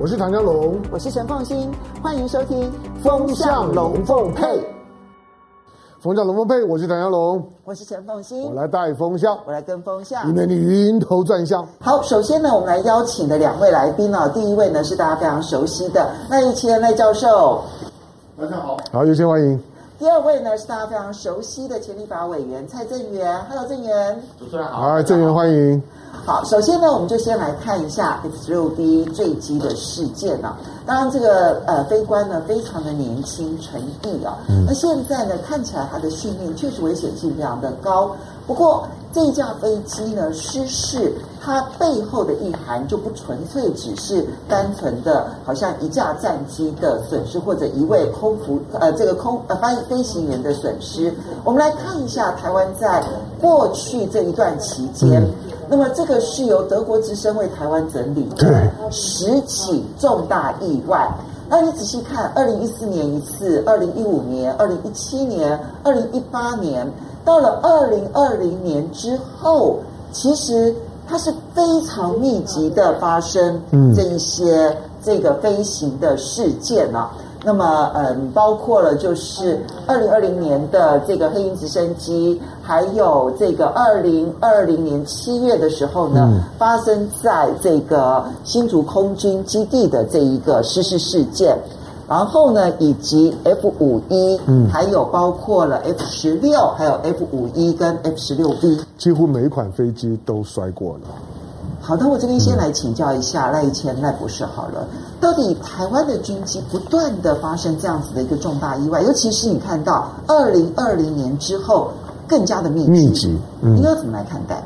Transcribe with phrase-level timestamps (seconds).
[0.00, 1.68] 我是唐江龙，我是陈凤新，
[2.00, 2.70] 欢迎收听
[3.02, 4.46] 《风向龙凤配》。
[5.98, 11.66] 风向龙凤配，我是唐湘龙，我是陈凤新，我来带风向，我来跟风向，以免你晕头转向。
[11.80, 17.64] 好，首先呢，我们来邀请的两位来宾啊，第一位呢是大家非常熟悉的赖奕谦赖教授，
[18.40, 19.60] 大家好，好，有请欢迎。
[19.98, 25.82] 第二位呢是大家非常熟悉的前立法委员蔡正元，Hello，正元，主持人好，好，正元欢迎。
[26.28, 30.58] 好，首先呢，我们就先来看一下 F 十六 B 坠机的事件啊。
[30.84, 34.36] 当然，这个呃飞官呢非常的年轻纯毅啊。
[34.46, 34.66] 嗯。
[34.66, 38.14] 那现在呢，看起来他的训练确实危险性非常的高。
[38.46, 51.10] 不过这一架飞机呢失事，它背后的意涵就不纯粹只是单纯的，好像一架战机的损失或者一位空服呃这个空呃飞飞行员的损失。
[51.42, 53.02] 我们来看一下台湾在
[53.40, 55.22] 过去这一段期间。
[55.22, 55.34] 嗯
[55.70, 61.08] 那么这个是由德国之声为台湾整理的十起重大意外。
[61.50, 66.90] 那你仔细看，二零一四年一次，二零一五年、二零一七年、二零一八年，
[67.24, 69.78] 到了二零二零年之后，
[70.12, 70.74] 其实
[71.06, 73.60] 它是非常密集的发生
[73.94, 77.10] 这一些这个飞行的事件啊。
[77.44, 91.56] 那么，嗯，包括了就是二零二零年的这个黑鹰直升机，还有这个二零二零年七月的时候呢，嗯、发生在这个新竹空军基地的这一个失事事件，
[92.08, 101.00] 然后呢，以及 F 五一，嗯，还有包括了 F 十六，还有 F 五一跟 F 十六 B，几乎每一款飞机都摔过了。
[101.80, 104.86] 好的，我这边先来请教一下赖奕谦赖博士好了，
[105.20, 111.90] 到底台湾的军机不断的发生这样子的一个重大意外，尤其是你看到二零二零年之后
[112.26, 114.62] 更加的密集，密集，嗯，应该怎么来看待？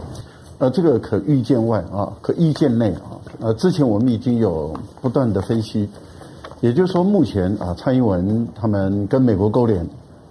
[0.58, 3.18] 呃，这个可预见外啊，可预见内啊。
[3.40, 5.88] 呃，之前我们已经有不断的分析，
[6.60, 9.84] 也就是说，目前啊，蔡英文他们跟美国勾连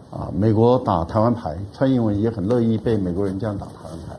[0.09, 4.15] 啊，美国打台湾牌，蔡英文也很乐意被美国人这样打台湾牌。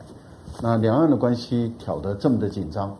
[0.61, 2.95] 那两岸的关系挑得这么的紧张，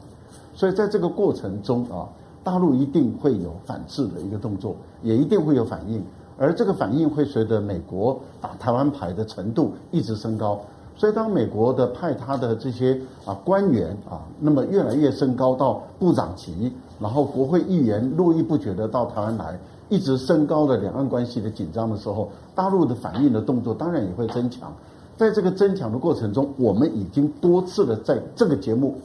[0.55, 2.09] 所以在这个过程中啊，
[2.43, 6.03] 大陆一定会有反制的一个动作，也一定会有反应，
[6.37, 10.59] 而这个反应会随着美国打台湾牌的程度一直升高。
[10.95, 24.71] 所以当美国的派他的这些啊官员啊，那么越来越升高到部长级，然后国会议员络绎不绝的到台湾来，一直升高了两岸关系的紧张的时候，大陆的反应的动作当然也会增强。
[25.17, 28.95] 在这个增强的过程中，我们已经多次的在这个节目，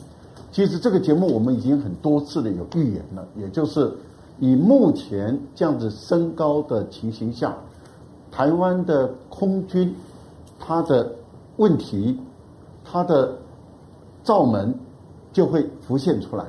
[0.50, 3.92] 其实这个节目我们已经很多次的有预言了，也就是
[4.40, 7.54] 以目前这样子升高的情形下，
[8.30, 9.94] 台湾的空军
[10.58, 11.12] 它的
[11.56, 12.18] 问题，
[12.84, 13.36] 它的
[14.24, 14.74] 罩门
[15.32, 16.44] 就会浮现出来。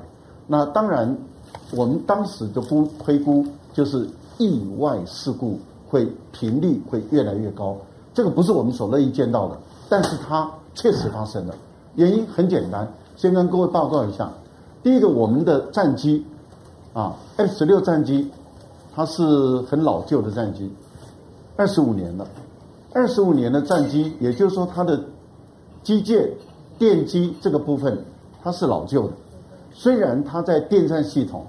[0.47, 1.15] 那当然，
[1.75, 7.77] 我们当时的估推估就是意外事故会频率会越来越高。
[8.13, 11.55] 这个不是我们所乐意见到的，但是它确实发生了。
[11.95, 12.87] 原因很简单，
[13.19, 14.31] 先跟各位报告一下。
[14.81, 16.25] 第一个，我们的战机
[16.93, 18.31] 啊，F 十六战机，
[18.95, 20.71] 它是很老旧的战机，
[21.57, 22.25] 二十五年了。
[22.93, 25.03] 二十五年的战机，也就是说它的
[25.83, 26.29] 机械、
[26.77, 28.01] 电机这个部分
[28.41, 29.13] 它是老旧的。
[29.73, 31.45] 虽然它在电战系统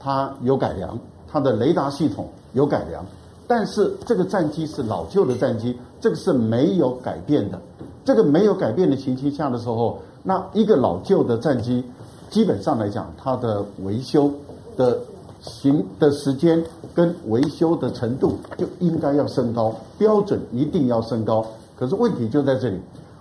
[0.00, 3.06] 它有改良，它的雷达系统有改良。
[3.46, 7.60] 但是这个战机是老旧的战机，这个是没有改变的。
[8.04, 11.84] 这个没有改变的情形下的时候，那一个老旧的战机，
[12.30, 14.30] 基本上来讲，它的维修
[14.76, 14.98] 的
[15.40, 16.62] 行的时间
[16.94, 21.44] 跟维修的程度就应该要升高，标准一定要升高。
[21.76, 22.78] 可是问题就在这里，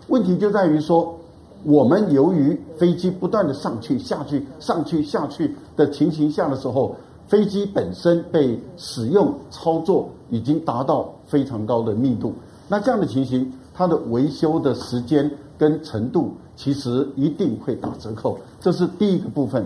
[0.07, 1.17] 问题就在于说，
[1.63, 6.95] 我们由于飞机不断的上去、下去、上去、下去的情形下的时候。
[7.27, 12.33] 飞机本身被使用操作已经达到非常高的密度，
[12.67, 18.37] 那这样的情形，它的维修的时间跟程度其实一定会打折扣。
[18.59, 19.65] 这是第一个部分。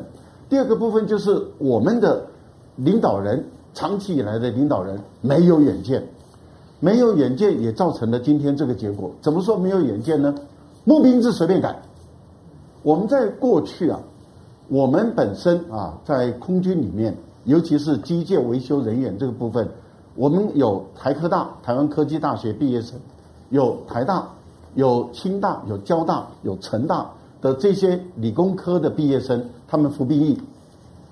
[0.50, 2.26] 第二个部分就是我们的
[2.76, 3.44] 领导人
[3.74, 6.08] 长期以来的领导人没有远见，
[6.80, 9.12] 没有远见也造成了今天这个结果。
[9.22, 10.34] 怎么说没有远见呢？
[10.84, 11.82] 募兵制随便改。
[12.84, 14.00] 我们在过去啊，
[14.68, 17.16] 我们本身啊，在空军里面。
[17.46, 19.70] 尤其是机械维修人员这个部分，
[20.16, 23.00] 我们有台科大、台湾科技大学毕业生，
[23.50, 24.28] 有台大、
[24.76, 27.10] 有清大、有交大、有成大
[27.42, 30.38] 的这些理工科的毕业生，他们服兵役，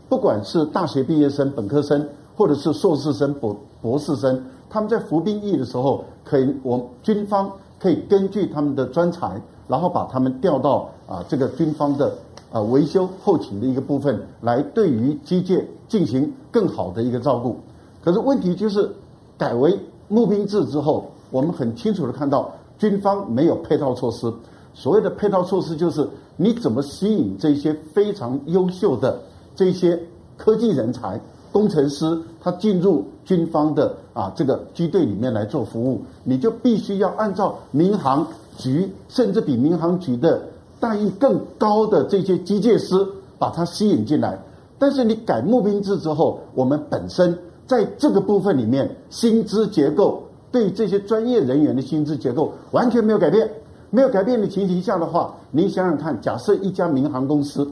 [0.10, 12.16] 不管是大学毕业生、本科生，或者是硕士生、博博士生，他们在服兵役的时候，可以我军方可以根据他们的专才，然后把他们调到啊这个军方的
[12.52, 17.58] 啊维修后勤的一个部分，来对于机械进行更好的一个照顾。
[18.04, 18.90] 可是问题就是
[19.38, 24.32] 改为募兵制之后，我们很清楚的看到军方没有配套措施。
[24.72, 26.08] 所谓的配套措施就是
[26.38, 29.20] 你怎么吸引这些非常优秀的
[29.56, 30.00] 这些
[30.38, 31.20] 科技人才、
[31.52, 40.40] 工程师，他进入军方的啊这个机队里面来做服务，你就必须要按照民航局，甚至比民航局的
[40.80, 42.94] 待遇更高的这些机械师，
[43.40, 44.40] 把他吸引进来。
[44.78, 47.36] 但是你改募兵制之后，我们本身
[47.66, 50.22] 在这个部分里面，薪资结构
[50.54, 53.50] 对这些专业人员的薪资结构完全没有改变。
[53.90, 57.70] 没有改变的情形下的话，你想想看，假设一家民航公司，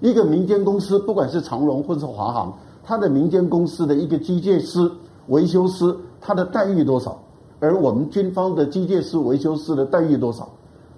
[0.00, 4.88] 一个民间公司，不管是长荣或是华航，它的民间公司的一个机械师、
[5.26, 7.20] 维修师，他的待遇多少？
[7.58, 10.48] 而我们军方的机械师、维修师的待遇多少？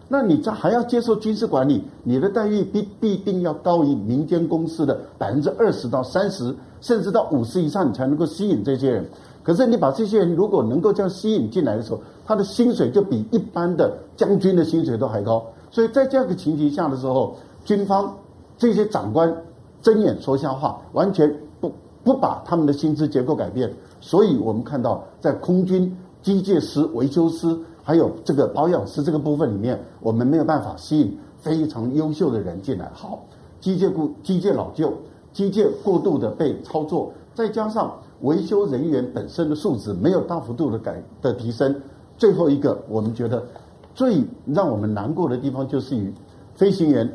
[0.08, 9.08] 那你这还要接受军事管理，你的待遇必必定要高于民间公司的百分之二十到三十，甚至到五十以上，你才能够吸引这些人。
[9.46, 15.46] 可是你把这些人如果能够这样吸引进来的时候，他的薪水就比一般的将军的薪水都还高。
[15.70, 18.12] 所以在这样的情形下的时候，军方
[18.58, 19.32] 这些长官
[19.80, 21.72] 睁眼说瞎话，完全不
[22.02, 23.72] 不把他们的薪资结构改变。
[24.00, 32.90] 所以我们看到，在空军机械师、维修师还有这个保养师这个部分里面，我们没有办法吸引非常优秀的人进来。
[32.92, 33.22] 好，
[33.60, 34.92] 机械故机械老旧，
[35.32, 37.96] 机械过度的被操作，再加上。
[38.22, 41.74] 维修人员本身的素质没有大幅度的改的提升，
[42.16, 43.44] 最后一个我们觉得
[43.94, 46.12] 最让我们难过的地方就是与
[46.54, 47.10] 飞行员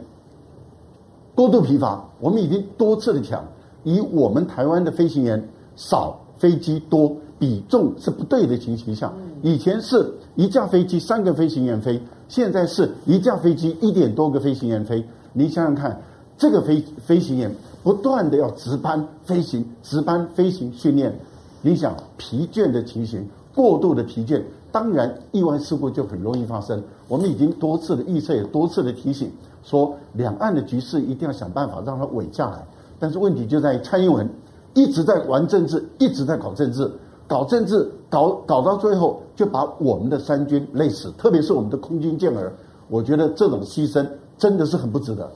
[1.34, 2.08] 过度疲乏。
[2.20, 3.44] 我们已经多次的讲，
[3.84, 5.44] 以我们台湾的飞行员
[5.76, 9.12] 少，飞机多，比重是不对的情形下，
[9.42, 15.04] 以前是一架飞机三个飞行员飞，现在是一架飞机一点多个飞行员飞。
[15.34, 16.00] 你想想看，
[16.38, 17.52] 这个飞飞行员。
[17.84, 21.18] 不断的要值班飞行，值班飞行训练，
[21.62, 24.42] 你想疲倦的情形，过度的疲倦，
[24.72, 26.82] 当然意外事故就很容易发生。
[27.08, 29.32] 我们已经多次的预测，也多次的提醒，
[29.64, 32.64] 说两岸的局势一定要想办法让它稳下来。
[33.00, 34.30] 但是问题就在于蔡英文
[34.76, 36.92] 一直在玩政治，一直在搞政治，
[37.28, 42.54] 搞政治，搞搞到最后就把我们的三军累死，特别是我们的空军健儿。
[42.90, 44.08] 我觉得这种牺牲
[44.38, 45.32] 真的是很不值得。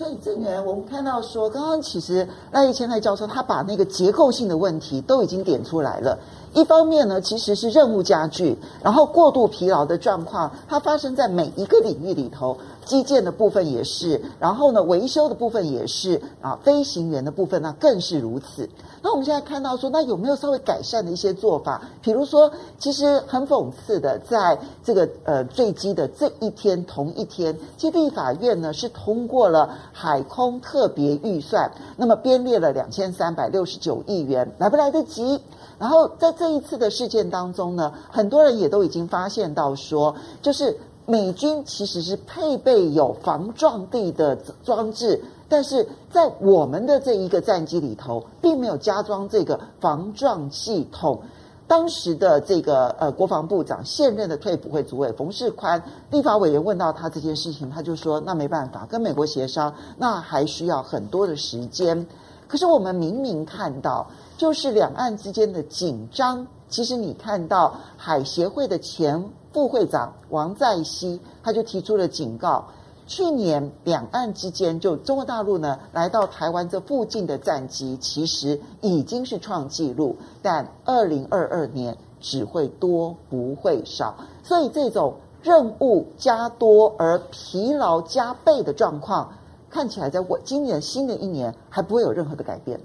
[0.00, 6.18] 所以郑源我们看到说，刚刚其实赖一千赖教授他把那个结构性的问题都已经点出来了。
[6.54, 12.56] 一方面呢，其实是任务加剧，然后过度疲劳的状况，它发生在每一个领域里头，
[12.90, 18.68] 基建的部分也是，然后呢，维修的部分也是啊，飞行员的部分呢更是如此。
[19.00, 21.80] 那我们现在看到说，那有没有稍微改善的一些做法？
[22.02, 22.50] 比如说，
[22.80, 35.40] 其实很讽刺的，在这个呃坠机的这一天同一天，基地法院呢是通过了海空特别预算，那么编列了两千三百六十九亿元，来不来得及？
[35.78, 40.76] 然后在这一次的事件当中呢，很多人也都已经发现到说，就是
[41.10, 51.20] 美军其实是配备有防撞地的装置，但是在我们的这一个战机里头，并没有加装这个防撞系统。
[51.66, 62.06] 当时的这个呃国防部长现任的退辅会主委冯世宽，立法委员问到他这件事情，他就说：那没办法，跟美国协商，那还需要很多的时间。
[62.46, 64.06] 可是我们明明看到。
[64.36, 72.68] 就是两岸之间的紧张，其实你看到海协会的前副会长王在熙，他就提出了警告：
[73.06, 84.14] 去年两岸之间，就中国大陆呢来到台湾这附近的战机，其实已经是创纪录，但二零二二年只会多不会少，
[84.44, 89.32] 所以这种任务加多而疲劳加倍的状况，
[89.68, 92.80] 看起来在我今年新的一年还不会有任何的改变。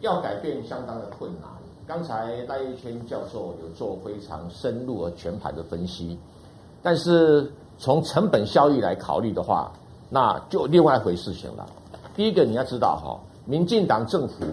[0.00, 1.55] 要改变相当的困难。
[1.86, 6.18] 刚才赖叶谦教授有做非常深入而全盘的分析，
[6.82, 9.70] 但是从成本效益来考虑的话，
[10.10, 11.64] 那就另外一回事情了。
[12.16, 14.44] 第一个你要知道哈，民进党政府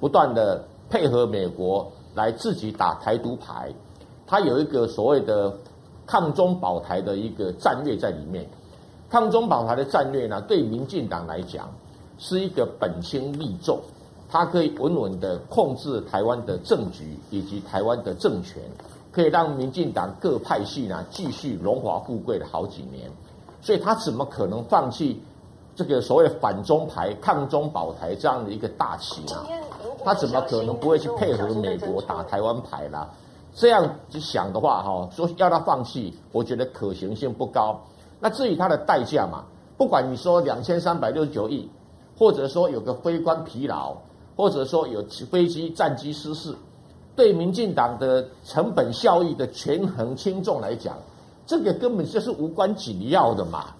[0.00, 3.70] 不断的配合美国来自己打台独牌，
[4.26, 5.54] 它有一个所谓的
[6.06, 8.48] 抗中保台的一个战略在里面。
[9.10, 11.68] 抗中保台的战略呢，对民进党来讲
[12.16, 13.78] 是一个本轻利重。
[14.30, 18.62] 它可以稳稳的控制台湾的政局以及台湾的政权，
[19.10, 23.10] 可以让民进党各派系呢继续荣华富贵了好几年，
[23.62, 25.20] 所以他怎么可能放弃
[25.74, 29.46] 这个所谓反中牌、抗中保台这样的一个大旗呢？
[30.04, 33.08] 他怎么可能不会去配合美国打台湾牌啦？
[33.54, 37.80] 这样去想的话，哈，说要他放弃，我觉得可行性不高。
[38.20, 39.44] 那至于他的代价嘛，
[39.76, 41.68] 不管你说两千三百六十九亿，
[42.16, 43.96] 或者说有个非官疲劳，
[44.38, 46.54] 或者说有飞机战机失事，
[47.16, 50.96] 对民进党的成本效益的权衡轻重来讲，
[51.44, 53.74] 这个根本就是无关紧要的嘛。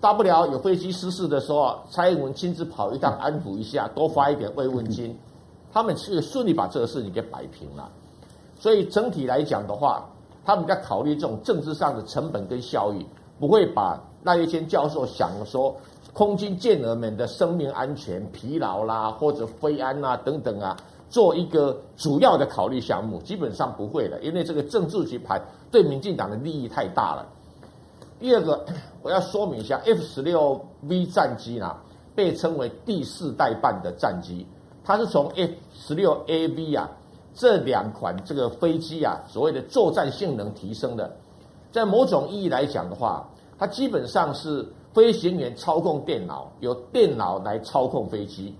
[0.00, 5.18] 大不了有飞机失事的时候，蔡英文亲自跑一趟安抚一下，多发一点慰问金，
[5.72, 7.90] 他们是顺利把这个事情给摆平了。
[8.60, 10.08] 所以整体来讲的话，
[10.44, 13.04] 他们在考虑这种政治上的成本跟效益，
[13.40, 15.76] 不会把赖叶谦教授想说
[16.12, 20.76] 空军健儿们的生命安全、疲劳啦或者飞安啊等等啊，
[21.08, 25.40] 做一个主要的考虑项目，基本上不会的，因为这个政治局牌
[25.70, 27.26] 对民进党的利益太大了。
[28.18, 28.64] 第二个，
[29.02, 31.74] 我要说明一下，F 十六 V 战机呢，
[32.14, 34.46] 被称为第四代半的战机，
[34.84, 36.90] 它是从 F 十六 AV 啊
[37.34, 41.16] 这两款这个飞机啊所谓的作战性能提升的，
[41.72, 43.26] 在某种意义来讲的话，
[43.58, 48.54] 它基本上是飞行员操控电脑，由电脑来操控飞机。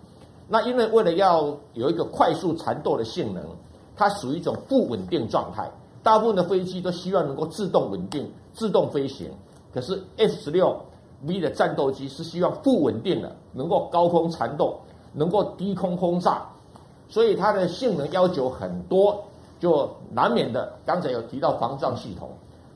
[0.49, 3.45] 那因为为了要有一个快速缠斗的性能，
[3.97, 5.71] 它属于一种不稳定状态，
[6.03, 9.31] 大部分的飞机都希望能够自动稳定、自动飞行。
[9.73, 10.77] 可是 F 十六
[11.25, 14.79] V 的战斗机是希望不稳定的，能够高空缠斗，
[15.13, 16.47] 能够低空轰炸，
[17.09, 19.23] 所以它的性能要求很多，
[19.61, 20.73] 就难免的。
[20.85, 22.29] 刚才有提到防撞系统，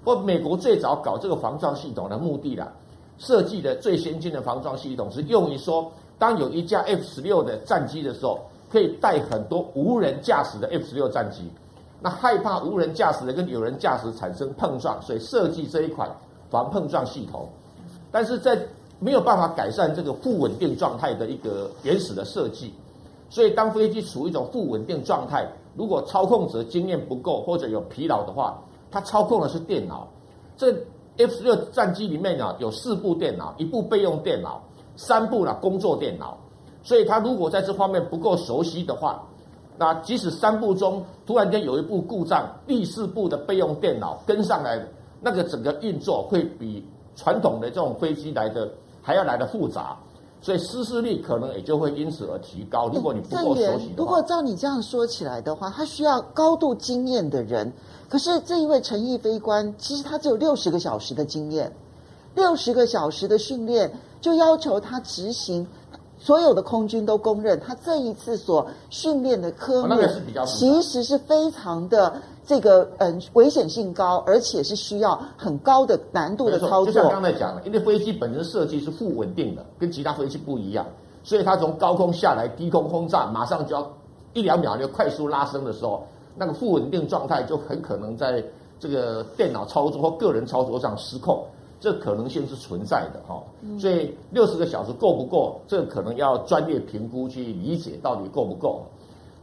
[0.02, 2.72] 不过美国最早搞这个防撞系统的目的啦，
[3.18, 11.50] 设计的最先进的防撞系统是用于说，当有一架 F 十六的战机的时候，可以带很多无人驾驶的 F 十六战机，
[12.00, 16.10] 那害怕无人驾驶的跟有人驾驶产生碰撞，所以设计这一款。
[16.48, 17.48] 防碰撞系统，
[18.12, 18.56] 但是在
[19.00, 22.72] 没有办法改善这个不稳定状态的一个原始的设计，
[23.28, 25.44] 所以当飞机处于一种不稳定状态，
[25.74, 30.06] 如果操控者经验不够或者有疲劳的话，它操控的是电脑。
[30.56, 30.72] 这
[31.18, 34.62] F 十六战机里面呢，有四部电脑，一部备用电脑，
[34.96, 36.36] 三部呢工作电脑。
[36.82, 39.22] 所以他如果在这方面不够熟悉的话，
[39.78, 44.80] 那即使三部中突然间有一部故障，第四部的备用电脑跟上来。
[45.18, 48.70] 那个整个运作会比传统的这种飞机来的
[49.02, 49.96] 还要来的复杂，
[50.46, 52.88] 所以失事率可能也就会因此而提高。
[52.90, 57.72] 如果你不够熟悉，如果照你这样说起来的话，他需要高度经验的人。
[58.08, 61.72] 可是这一位陈毅飞官，其实他只有六十个小时的经验，
[62.36, 65.66] 六十个小时的训练就要求他执行。
[66.16, 69.96] 所有的空军都公认，他这一次所训练的科目，
[70.46, 76.86] 其实是非常的这个嗯危险性高，而且是需要很高的难度的操作。
[76.86, 80.86] 就像刚才讲的，因为飞机本身设计是负稳定的，跟其他飞机不一样，
[81.24, 83.90] 所以它从高空下来低空轰炸，马上就要
[84.32, 88.42] 一两秒就快速拉升的时候，那个负稳定状态就很可能在
[88.78, 91.44] 这个电脑操作或个人操作上失控。
[91.78, 93.42] 这可能性是存在的哈，
[93.78, 95.60] 所以六十个小时够不够？
[95.68, 98.82] 这可能要专业评估去理解到底够不够。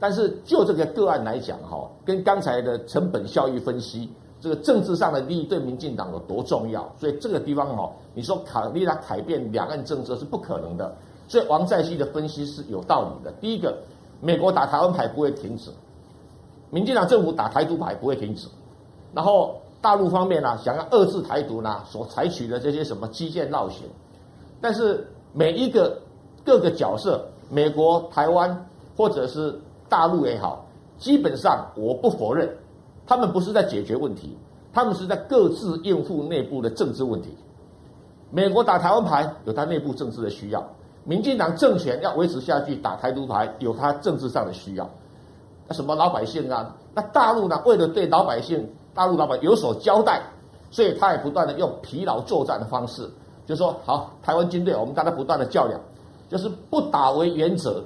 [0.03, 4.09] 但是就这个个案来讲哈，跟刚才的成本效益分析，
[4.41, 6.93] 这个政治上的利益对民进党有多重要？
[6.99, 10.93] 所以这个地方哈，你说考虑它改变两岸政策是不可能的。
[11.29, 13.31] 所以王在希的分析是有道理的。
[13.39, 13.77] 第一个，
[14.19, 15.71] 美国打台湾牌不会停止，
[16.69, 18.49] 民进党政府打台独牌不会停止，
[19.13, 19.55] 然后。
[19.81, 23.85] 大陆方面呢、想要遏制台独呢，所采取的这些什么基建绕行，
[24.61, 25.99] 但是每一个
[26.45, 29.53] 各个角色，美国、台湾或者是
[29.93, 30.65] 大陆也好，
[30.97, 32.49] 基本上我不否认，
[33.05, 34.35] 他们不是在解决问题，
[34.73, 37.29] 他们是在各自应付内部的政治问题。
[38.31, 40.67] 美国打台湾牌有他内部政治的需要，
[41.03, 44.89] 民进党政权要维持下去打台独牌有他政治上的需要。
[45.67, 46.75] 那什么老百姓啊？
[46.95, 47.61] 那大陆呢？
[47.67, 48.67] 为了对老百姓。
[48.95, 50.21] 大陆老板有所交代，
[50.69, 53.09] 所以他也不断的用疲劳作战的方式，
[53.43, 55.81] 就说好，台湾军队我们大家不断的较量，
[56.29, 57.83] 就是不打为原则，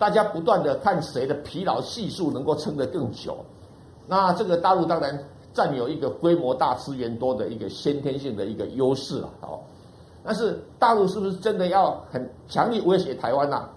[0.00, 3.36] 大家不断的看谁的疲劳系数能够撑得更久。
[4.06, 9.60] 那这个大陆当然占有一个规模大、资源多的一个先天性的一个优势了，哦。
[10.24, 13.68] 但是大陆是不是真的要很强力威胁台湾呢？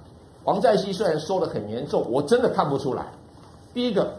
[0.45, 3.05] 王在希虽然说得很严重，我真的看不出来。
[3.73, 4.13] 第一个，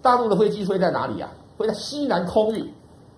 [0.00, 1.28] 大陆的飞机飞在哪里啊？
[1.58, 2.72] 会在西南空域，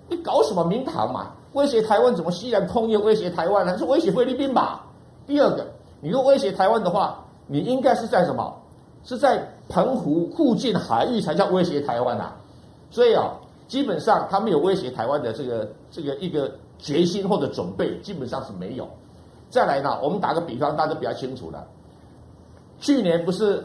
[0.08, 1.32] 你搞什么名堂嘛？
[1.52, 3.76] 威胁台湾怎么西南空域威胁台湾呢？
[3.76, 4.86] 是威胁菲律宾吧？
[5.26, 5.66] 第二个，
[6.00, 7.21] 你如果威胁台湾的话，
[7.52, 8.52] 你应该是在什么？
[9.04, 12.34] 是在澎湖附近海域才叫威胁台湾啊！
[12.90, 13.34] 所以啊，
[13.68, 18.88] 基本上他没有威胁台湾的这个这个一个决心或者准备，基本上是没有。
[19.50, 21.66] 再来呢，我们打个比方，大家比较清楚了。
[22.80, 23.62] 去年不是？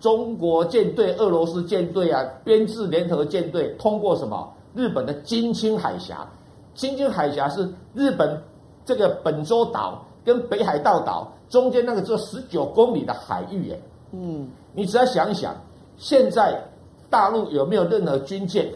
[0.00, 4.52] 中国舰队、俄罗斯舰队啊，编制联合舰队通过什么？
[4.74, 6.28] 日本的金青海峡，
[6.74, 8.42] 金青海峡是日本
[8.84, 13.78] 这个本州岛跟北海道岛中间那个只有十九公里的海域，哎，
[14.12, 15.54] 嗯，你只要想一想，
[15.96, 16.62] 现在
[17.10, 18.72] 大陆有没有任何军舰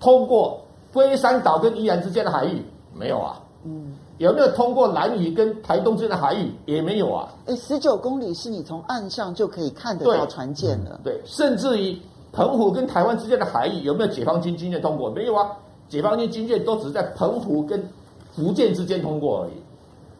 [0.00, 0.60] 通过
[0.92, 2.62] 龟山岛跟宜兰之间的海域？
[2.94, 6.52] 没有啊，嗯，有没有通过兰屿跟台东之间的海域？
[6.66, 7.28] 也没有啊。
[7.46, 11.96] 哎，十九公里是你从岸上就可以看得到船舰了，对，甚至于
[12.32, 15.10] 澎湖跟台湾之间的海域有没有解放军军舰通过？
[15.10, 15.52] 没有啊，
[15.88, 17.86] 解放军军舰都只是在澎湖跟
[18.34, 19.52] 福建之间通过而已。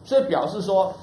[0.03, 0.93] 所以表示说，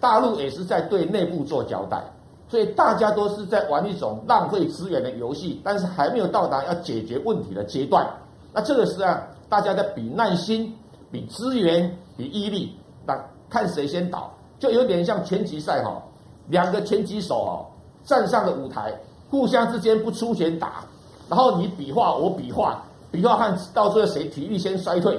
[0.00, 2.02] 大陆也是在对内部做交代，
[2.48, 8.06] 所以大家都是在玩一种浪费资源的游戏，但是还没有到达要解决问题的阶段。
[8.52, 10.76] 那这个是啊，大家在比耐心、
[11.10, 13.18] 比资源、比毅力，那
[13.48, 16.02] 看谁先倒，就有点像拳击赛哈，
[16.48, 17.66] 两个拳击手哦
[18.04, 18.92] 站上了舞台，
[19.30, 20.84] 互相之间不出拳打，
[21.28, 25.18] 然后你比划我比划，比划看到最后谁体力先衰退。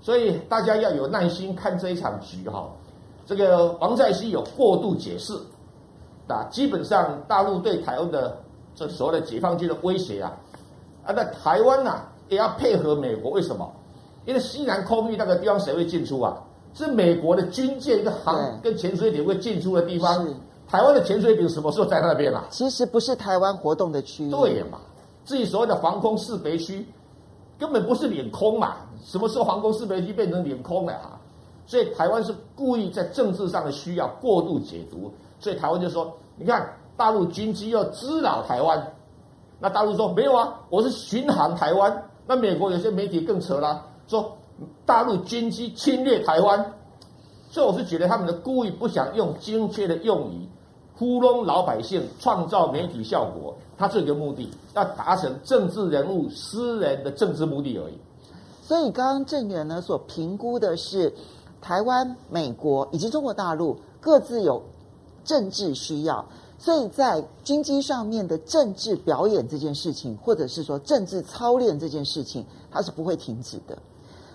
[0.00, 2.68] 所以大家要有耐心看这一场局哈，
[3.26, 5.34] 这个王在希有过度解释，
[6.28, 8.38] 啊，基本上大陆对台湾的
[8.74, 10.36] 这所谓的解放军的威胁啊，
[11.04, 13.70] 啊，那台湾呐也要配合美国，为什么？
[14.24, 16.36] 因为西南空域那个地方谁会进出啊？
[16.74, 20.28] 是美国的军舰跟航跟潜水艇会进出的地方。
[20.68, 22.44] 台湾的潜水艇什么时候在那边啊？
[22.50, 24.30] 其实不是台湾活动的区域。
[24.30, 24.78] 对嘛？
[25.24, 26.86] 至于所谓的防空识别区。
[27.58, 28.76] 根本不是领空嘛？
[29.04, 31.18] 什么时候防空识别区变成领空了哈？
[31.66, 38.92] 所以台湾是故意在政治上的需要过度解读，所以台湾就说：你看大陆军机要滋扰台湾，
[39.60, 42.04] 那大陆说没有啊，我是巡航台湾。
[42.26, 44.36] 那美国有些媒体更扯了，说
[44.86, 46.74] 大陆军机侵略台湾。
[47.50, 50.46] 所以我是觉得他们的故意不想用精确的用语。
[50.98, 57.94] 糊弄老百姓，创造媒体效果，他这个目的要达成政治人物私人的政治目的而已。
[58.66, 61.14] 所以，刚刚郑源呢所评估的是，
[61.60, 64.60] 台湾、美国以及中国大陆各自有
[65.24, 66.26] 政治需要，
[66.58, 73.78] 所以在军机上面的政治表演这件事情，或者是说政治操练这件事情，它是不会停止的。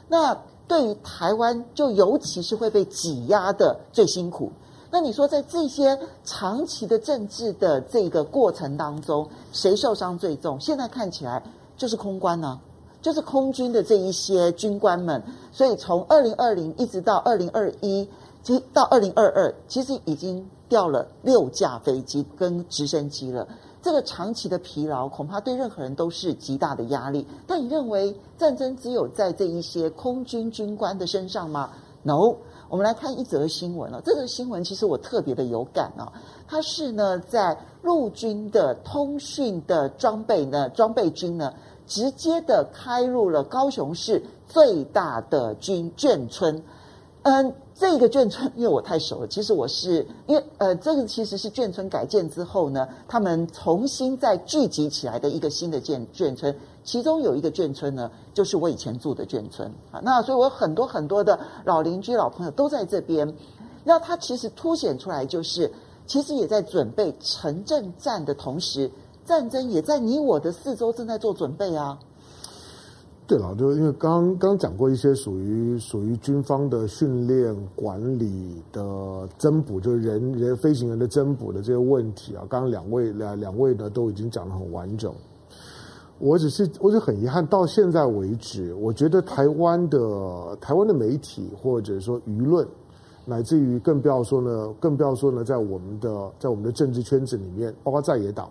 [0.07, 4.49] 那对于台湾，就尤其是会被挤压的最辛苦。
[4.93, 10.59] 那你说，在这些长期的政治的这个过程当中，谁受伤最重？
[10.59, 11.41] 现在看起来
[11.75, 12.59] 就是空关呢，
[13.01, 15.19] 就是空军的这一些军官们。
[15.51, 18.07] 所以从二零二零一直到二零二一，
[18.43, 23.47] 其实到二零二二，其实已经掉了六架飞机跟直升机了。
[23.81, 27.25] 这个长期的疲劳，恐怕对任何人都是极大的压力。
[27.47, 31.71] 但你认为战争只有在这一些空军军官的身上吗
[32.03, 32.35] ？No。
[32.73, 36.11] 我们来看一则新闻了，这则新闻其实我特别的有感哦。
[36.47, 41.53] 它是呢，在陆军的通讯的装备呢，装备军呢，
[41.85, 46.63] 直接的开入了高雄市最大的军眷村。
[47.21, 56.55] 嗯，这个眷村因为我太熟了，其实我是因为呃，这个其实是眷村改建之后呢，他们重新再聚集起来的一个新的眷眷村。
[56.83, 59.99] 其中有一个眷村呢，就是我以前住的眷村啊。
[60.03, 63.33] 那所以，我很多很多的老邻居、老朋友都在这边。
[63.83, 65.71] 那它其实凸显出来，就是
[66.05, 68.91] 其实也在准备城镇战的同时，
[69.25, 71.97] 战争也在你我的四周正在做准备啊。
[73.25, 82.43] 对了，就因为刚刚讲过一些属于属于军方的训练管理的增补，就是人人飞行员的增补的这些问题啊。
[82.49, 85.13] 刚刚两位两两位呢都已经讲得很完整。
[86.19, 92.65] 我只是，我就很遗憾，到现在为止，我觉得台湾的台湾的媒体或者说舆论，
[93.25, 98.49] 乃至于更不要说呢，更不要说呢，在我们的在我们的政治圈子里面，包括在野党，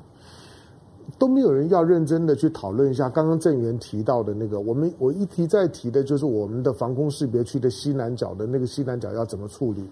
[1.19, 9.89] 都没有人要认真的去讨论一下刚刚郑源提到的那个，我们我一提再提的就是我们的防空识别区的西南角的那个西南角要怎么处理，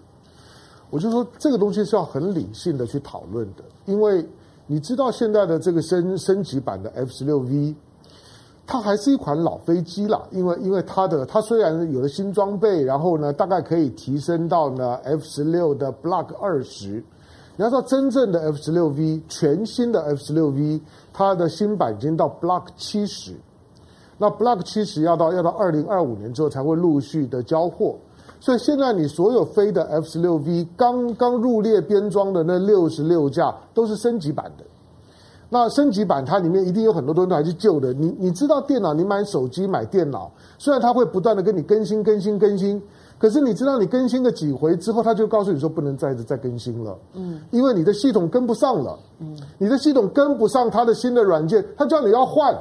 [0.89, 4.25] 我就说这个东西是要很理性的去讨论的，因为。
[4.67, 7.75] 你知道现在的这个升升级版的 F 十六 V，
[8.65, 17.03] 它还是一款老飞机了，因为因为它的它虽然有了新装备，然后呢大概可以提升到呢 F 十六的 Block 二十。
[17.57, 20.79] 你要说真正的 F 十六 V，全新的 F 十六 V，
[21.13, 23.33] 它的新版已经到 Block 七十，
[24.17, 27.95] 那 Block 七十要到要到二零二五年之后才会陆续的交货。
[28.39, 34.63] 所以现在你所有飞的 F 十六 V 刚刚入列编装的那六十六架都是升级版的。
[35.53, 37.93] 那升级版它里面一定有很多东西还是旧的。
[37.93, 42.81] 你你知道电脑，你买手机买电脑，虽然它会不断的跟你更新更新更新，
[43.21, 46.97] 可是你知道你更新个几回之后，他就告诉你说不能再再更新了。
[47.13, 48.97] 嗯，因为你的系统跟不上了。
[49.19, 52.51] 嗯，你的系统跟不上它的新的软件，他叫你要换。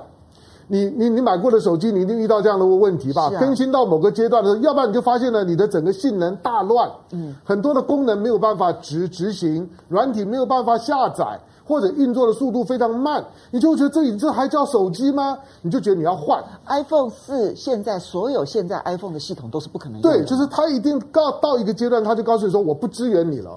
[0.69, 3.23] 你你你买过的手机，你一定遇到这样的问题吧？
[3.23, 15.39] 啊、更新到某个阶段的时候，要不然你就发现了你的整个性能大乱，嗯，很多的功能没有办法执执行，软体没有办法下载，或者运作的速度非常慢，你就会觉得这这还叫手机吗？
[15.63, 17.55] 你就觉得你要换 iPhone 四。
[17.55, 20.03] 现在所有现在 iPhone 的系统都是不可能。
[20.03, 23.57] 对，就是它一定告到一个阶段，它就告诉你说我不支援你了。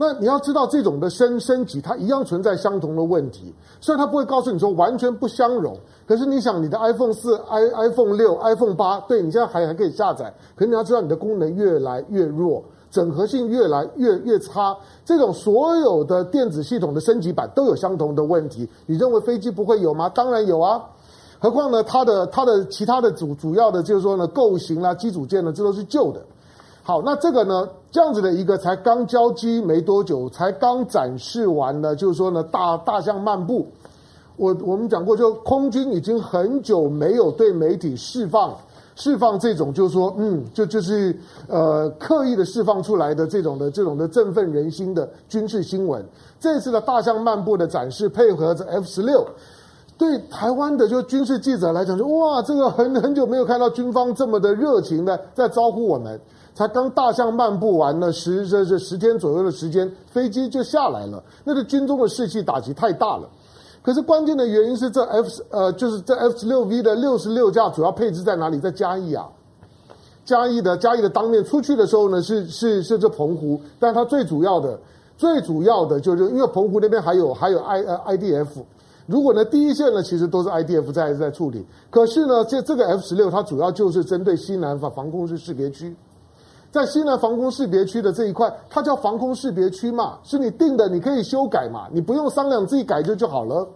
[0.00, 3.52] 那你要知道，这种的升升级，它一样存在相同的问题。
[3.80, 14.76] 虽然它不会告诉你说完全不相容，可是你想，你的 iPhone 四、i iPhone 六、iPhone 八，对你现在还还可以下载，可是你要知道，你的功能越来越弱，整合性越来越越差。
[15.04, 18.68] 这种所有的电子系统的升级版都有相同的问题。
[18.86, 20.08] 你认为飞机不会有吗？
[20.08, 20.82] 当然有啊。
[21.40, 26.20] 何况呢，它的它的其他的主主要的，就是说呢，构型啦、机组件呢，这都是旧的。
[26.82, 33.68] 好，那这个呢，这样子的一个才刚交机没多久，才刚展示完呢，就是说呢，大大象漫步。
[34.36, 38.56] 我我们讲过，就空军已经很久没有对媒体释放
[39.00, 46.04] 释放这种，就是说，嗯，就就是呃刻意的释放出来的这种的这种的振奋人心的军事新闻。
[46.40, 49.24] 这次的大象漫步的展示，配合着 F 十六，
[49.96, 56.20] 对台湾的就军事记者来讲，就哇，这个很很久没有看到军方这么的热情的在招呼我们。
[56.54, 61.22] 才刚大象漫步完了十这这十天左右的时间，飞机就下来了。
[61.44, 63.30] 那个军中的士气打击太大了。
[63.88, 68.60] 可是关键的原因是这 F 呃，就是这 F 十六 V 的六十六架主要配置在哪里？
[68.60, 69.26] 在嘉义啊。
[70.26, 74.78] 嘉义的嘉义的当面出去的时候呢，是是是这澎湖，但它最主要的
[75.16, 78.62] 最主要的就是因为澎湖那边还有还有 I 呃 IDF。
[79.06, 85.96] 如果呢第一线呢其实都是 IDF 在在处理，可是呢这这个 F 十六它主要就是针对西南防防空识识别区。
[86.70, 93.66] 在西南防空识别区的这一块，它叫防空识别区嘛，是你定的，你可以修改嘛，你不用商量，自己改就就好了。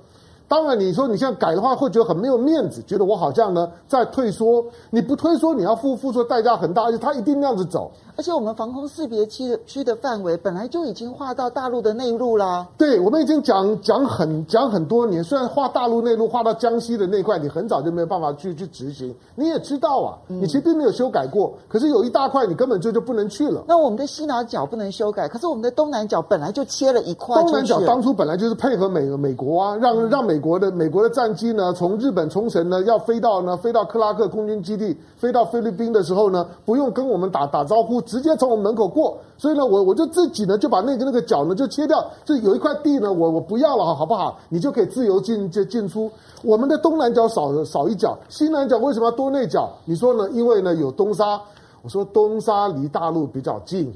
[0.53, 4.63] 当然，你说你现在改的话，会觉得很没有面子，觉得我好像呢在退缩。
[4.91, 7.91] 你不退缩，你要付付出的代价很大，而且他一定那样子走。
[8.15, 12.69] 而且我们防空识别区的区的范围本来就已经划到大陆的内陆啦。
[12.77, 19.15] 对，我们已经讲讲很讲很多年，虽然划大陆内陆划到江西的那块，你很早就没有办法去去执行。
[19.35, 23.65] 你也知道啊，你其实并没有修改过，嗯、可是有一大块你根本就就不能去了。
[23.67, 27.35] 那我们的西南角不能修改，可是我们的东南角本来就切了一块。
[27.43, 38.83] 东南角当初本来就是配合美美国啊，让、嗯、让美国的美国的战机呢，从日本冲绳呢要飞到呢飞到克拉克空军基地，飞到菲律宾的时候呢，不用跟我们打打招呼，直接从我们门口。
[38.89, 44.39] 过，所以呢，我我就自己呢就把那个那个角呢就切掉，就有一块地呢，我我不要了，好不好？
[44.49, 46.11] 你就可以自由进进进出。
[46.43, 49.71] 我们的东南角少少一角，西南角为什么要多那角？
[49.85, 50.29] 你说呢？
[50.33, 51.41] 因为呢有东沙。
[51.85, 53.93] 我说东沙离大陆比较近，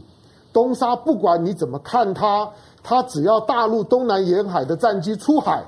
[0.53, 2.49] 东沙不管你怎么看它，
[2.83, 5.63] 它只要大陆东南沿海的战机出海，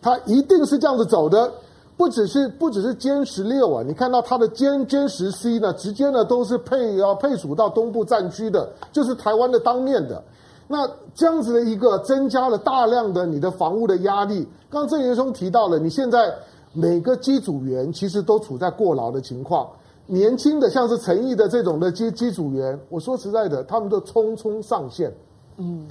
[0.00, 1.52] 它一定是这样子走的。
[1.96, 10.24] 不只是不只是歼十六啊，你看到它的歼歼十 C 呢，直接呢都是配要配属到东部战区的，就是台湾的当面的。
[10.66, 14.48] 那这样子的一个增加了大量的你的防务的压力。
[14.70, 16.34] 刚刚郑元松提到了，你现在
[16.72, 19.68] 每个机组员其实都处在过劳的情况，
[20.06, 25.12] 年轻的像是陈毅的这种的机机组员，我说实在的，他们都匆匆上线，
[25.58, 25.86] 嗯。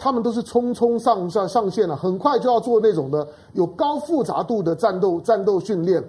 [0.00, 6.02] 他们都是匆匆上上上线了，很快就要做那种的有高复杂度的战斗战斗训练。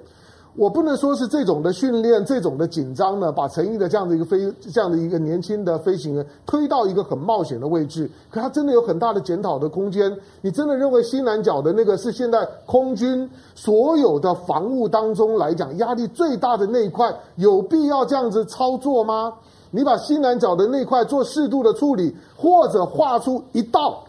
[0.53, 8.09] 我不能说是这种的训练，这种的紧张呢，把陈毅的这样的一个飞这样的一个年轻的飞行员推到一个很冒险的位置。
[8.29, 10.13] 可他真的有很大的检讨的空间。
[10.41, 19.33] 你真的认为西南角的那个是现在空军所有的防务当中来讲压力最大的那一块，有必要这样子操作吗？
[19.71, 24.03] 你把西南角的那块做适度的处理，或者画出一道，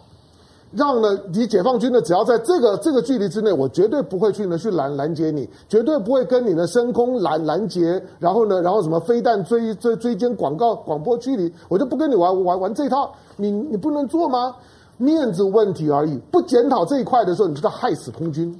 [0.73, 14.55] 让呢你解放军呢只要在这个这个距离之内，我绝对不会去呢去拦拦截你，绝对不会跟你的升空拦拦截，然后呢然后什么飞弹追追追歼广告广播距离，我就不跟你玩玩玩这套，你你不能做吗？
[14.99, 18.57] 面子问题而已，不检讨这一块的时候，你就在害死空军。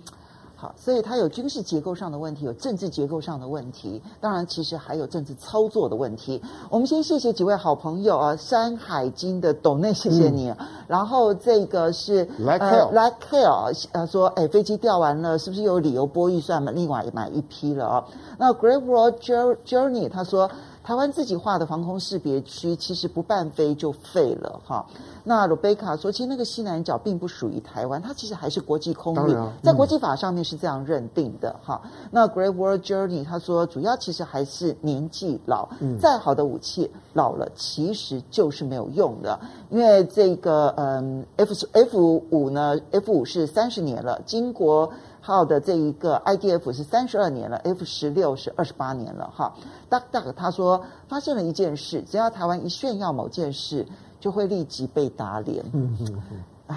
[0.63, 6.41] 好，所以它有军事结构上的问题，有政治结构上的问题，当然其实还有政治操作的问题。
[6.71, 10.51] 我们先谢谢几位好朋友啊，山海经的董内，谢谢你。
[10.51, 12.91] 嗯、然后这个是 Like hell.
[12.91, 16.71] 呃 Like hell 呃说，哎，飞机掉完了，是不是有理由拨预算嘛？
[16.71, 18.05] 另外买一批了啊。
[18.39, 20.49] 那 Great World Journey 他说。
[20.85, 24.85] 台湾自己画的防空识别区，其实不半飞就废了哈。
[25.25, 31.81] 那罗贝卡说，其实那个西南角并不属于台湾，它其实还是国际空域，在国际法上面是这样认定的哈。
[32.11, 35.69] 那 Great World Journey 他说，主要其实还是年纪老，
[36.01, 39.39] 再好的武器老了其实就是没有用的，
[39.71, 44.93] 因为这个嗯 F F 五呢，F 五是三十年了，经过。
[45.25, 49.55] 号的这一个 IDF 是三十二年了，F 十六是二十八年了哈。
[49.89, 53.87] Duck Duck 他说发生了一件事，只要台湾一炫耀某件事，
[54.19, 55.65] 就会立即被打脸。
[55.73, 56.43] 嗯嗯嗯。
[56.67, 56.77] 哎，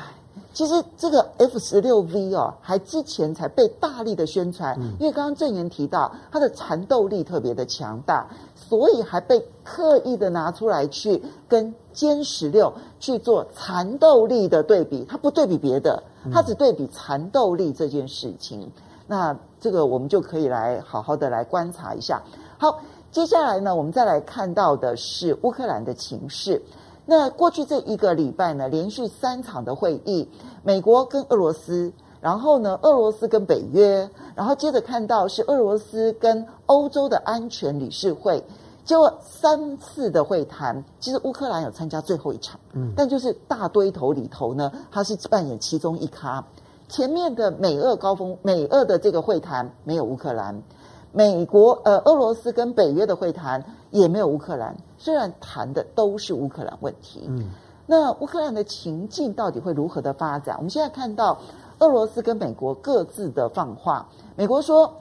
[0.54, 8.28] 其实这个 F 十六 V 哦，还之前才被大力的宣传，嗯、因为刚刚证言提到它的缠斗力特别的强大，
[8.68, 16.04] 所以还被刻意的拿出来去跟歼十六去做缠斗力的对比，它不对比别的。
[16.34, 18.72] 它只对比缠斗力这件事情，
[19.06, 22.20] 那这个我们就可以来好好的来观察一下。
[22.58, 22.80] 好，
[23.12, 26.60] 接下来呢，我们再来看到的是乌克兰的情势。
[27.06, 30.28] 那过去这一个礼拜呢，连续三场的会议，
[30.64, 31.94] 美国跟俄罗斯，
[32.26, 38.44] 然后呢，俄罗斯跟北约，然后接着看到是俄罗斯跟欧洲的安全理事会。
[38.84, 46.44] 结果三次的会谈，其实乌克兰有参加最后一场，嗯，但就是大堆头里头呢，他是扮演其中一咖。
[46.90, 50.64] 前面的美俄高峰，美俄的这个会谈没有乌克兰，
[51.12, 57.50] 美国呃俄罗斯跟北约的会谈也没有乌克兰，虽然谈的都是乌克兰问题，嗯，
[57.86, 60.56] 那乌克兰的情境到底会如何的发展？
[60.58, 61.40] 我们现在看到
[61.80, 64.94] 俄罗斯跟美国各自的放话，美国说。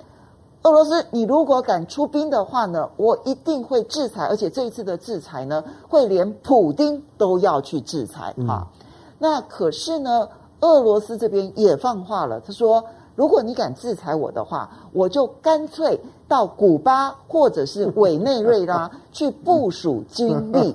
[0.66, 8.66] 俄罗斯，你如果敢出兵的话呢，我一定会制裁，而且这一次的制裁呢，会连普丁都要去制裁啊。
[8.66, 8.66] 嗯、
[9.18, 10.26] 那可是呢，
[10.60, 12.82] 俄罗斯这边也放话了，他说，
[13.14, 20.74] 如果你敢制裁我的话，我就干脆到古巴或者是委内瑞拉 去部署军力。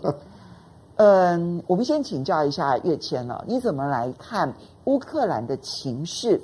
[0.97, 4.53] 嗯，我们先请教一下跃迁了，你怎么来看
[4.89, 6.41] 乌克兰的情势？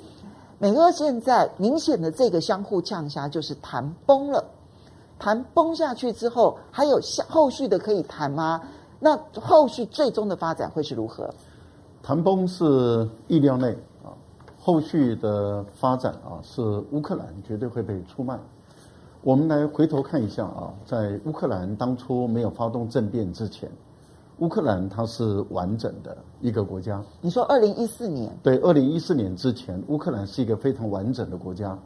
[0.60, 4.44] 美俄现在明显的这个相互呛下，就是谈崩了，
[5.18, 8.62] 谈崩下去之后，还有下后续的可以谈吗？
[9.00, 11.28] 那后续最终的发展会是如何？
[12.04, 13.72] 谈崩是意料内
[14.04, 14.14] 啊，
[14.60, 18.38] 后续的发展啊，是乌克兰绝对会被出卖。
[19.22, 23.68] 我们来回头看一下啊，在乌克兰当初没有发动政变之前。
[24.38, 27.02] 乌克兰它是完整的一个国家。
[27.22, 28.36] 你说二零一四年？
[28.42, 31.78] 对，二零一四年之前，乌克兰是一个非常完整的国家。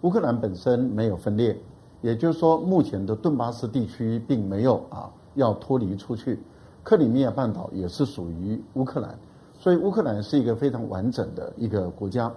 [0.00, 1.54] 乌克兰本身没有分裂，
[2.00, 6.40] 也就是说，目前的顿巴斯地区并没有啊要脱离出去。
[6.82, 9.18] 克里米亚半岛也是属于乌克兰，
[9.58, 12.32] 所以乌克兰是一个非常完整的一个国家。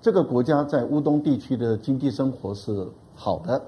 [0.00, 3.60] 这个国家在乌东地区的经济生活是好的，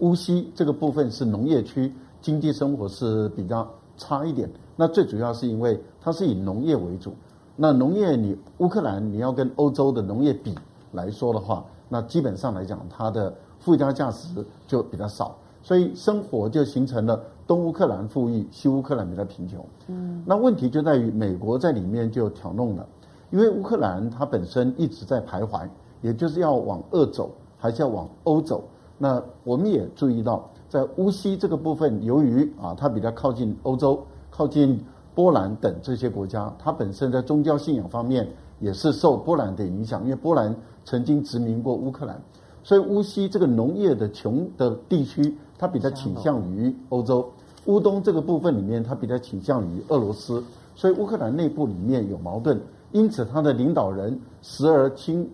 [0.00, 4.50] 乌西这个部分是农业区，经济生活是比较差一点。
[4.76, 7.14] 那最主要是因为它是以农业为主，
[7.56, 10.54] 那农业你乌克兰你要跟欧洲的农业比
[10.92, 19.64] 来说的话，那基本上来讲它的附加价值就比较少，所以生活就形成了东乌克兰富裕，西乌克兰比较贫穷。
[19.88, 22.86] 嗯，那问题就在于美国在里面就挑弄了，
[23.30, 25.66] 因为乌克兰它本身一直在徘徊，
[26.02, 28.64] 也就是要往俄走还是要往欧走？
[28.98, 34.04] 那我们也注意到，在乌西这个部分，由于啊它比较靠近欧洲。
[34.28, 34.78] 靠近
[35.14, 38.28] 波兰等这些国家，它本身在宗教信仰方面
[38.60, 42.20] 也是受波兰的影响，因为波兰曾经殖民过乌克兰，
[42.62, 47.32] 所以乌西这个农业的穷的地区，它比较倾向于欧洲；
[47.64, 52.60] 乌东这个部分里面，它比较倾向于俄罗斯，所以乌克兰内部里面有矛盾，
[52.92, 55.30] 因此它的领导人时而亲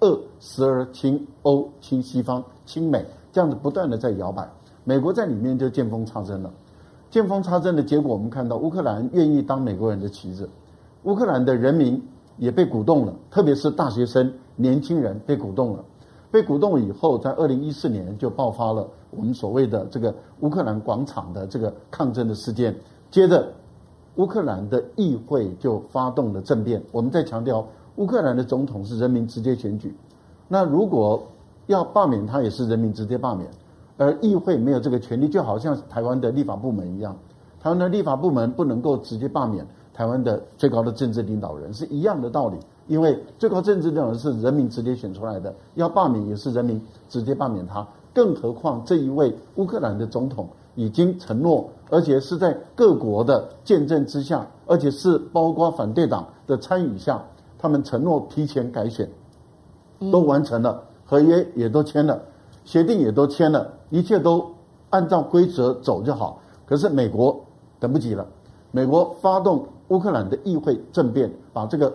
[0.00, 4.48] 俄，时而亲欧，亲西方，亲美，这样子不断的在摇摆，
[4.88, 6.50] 美国在里面就见缝插针了。
[7.10, 10.48] 见缝插针的结果，我们看到乌克兰愿意当美国人的棋子，
[11.02, 12.00] 乌克兰的人民
[12.36, 15.84] 也被鼓动了，特别是大学生、年轻人被鼓动了。
[16.30, 22.72] 被鼓动以后，在二零一四年就爆发了我们所谓的这个乌克兰广场的这个抗争的事件。
[23.10, 23.52] 接着，
[24.14, 26.80] 乌克兰的议会就发动了政变。
[26.92, 29.92] 我们在强调，乌克兰的总统是人民直接选举，
[30.46, 31.26] 那如果
[31.66, 33.50] 要罢免他，也是人民直接罢免。
[33.96, 37.16] 而议会没有这个权利，就好像台湾的立法部门一样，
[37.60, 42.56] 台湾的立法部门不能够直接罢免台湾的最高的政治领导人，是一样的道理。
[42.88, 47.84] 因为最高政治领导人是人民直接选出来的，要罢免也是人民直接罢免他。
[48.14, 57.20] 更何况这一位乌克兰的总统已经承诺，而且是在各国的见证之下，而且是包括反对党的参与下，
[57.58, 59.10] 他们承诺提前改选，
[60.12, 62.22] 都完成了，合约也都签了。
[62.66, 64.44] 协定也都签了，一切都
[64.90, 66.40] 按照规则走就好。
[66.66, 67.40] 可是美国
[67.78, 68.26] 等不及了，
[68.72, 71.94] 美国发动乌克兰的议会政变，把这个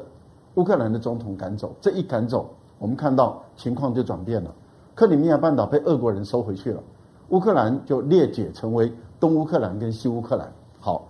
[0.55, 1.75] 乌克兰的总统赶走。
[1.81, 4.55] 这一赶走，我们看到情况就转变了。
[4.95, 6.81] 克里米亚半岛被俄国人收回去了，
[7.29, 10.49] 乌克兰就裂解成为东乌克兰跟西乌克兰。
[10.79, 11.05] 好，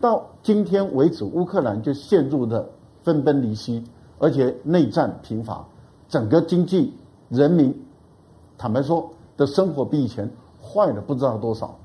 [0.00, 2.66] 到今天为止，乌克兰就陷入了
[3.02, 3.84] 分崩离析，
[4.18, 5.62] 而且内战频发，
[6.08, 6.94] 整个经济。
[7.28, 7.74] 人民
[8.58, 10.30] 坦白说的生活比以前
[10.62, 11.76] 坏了不知道多少。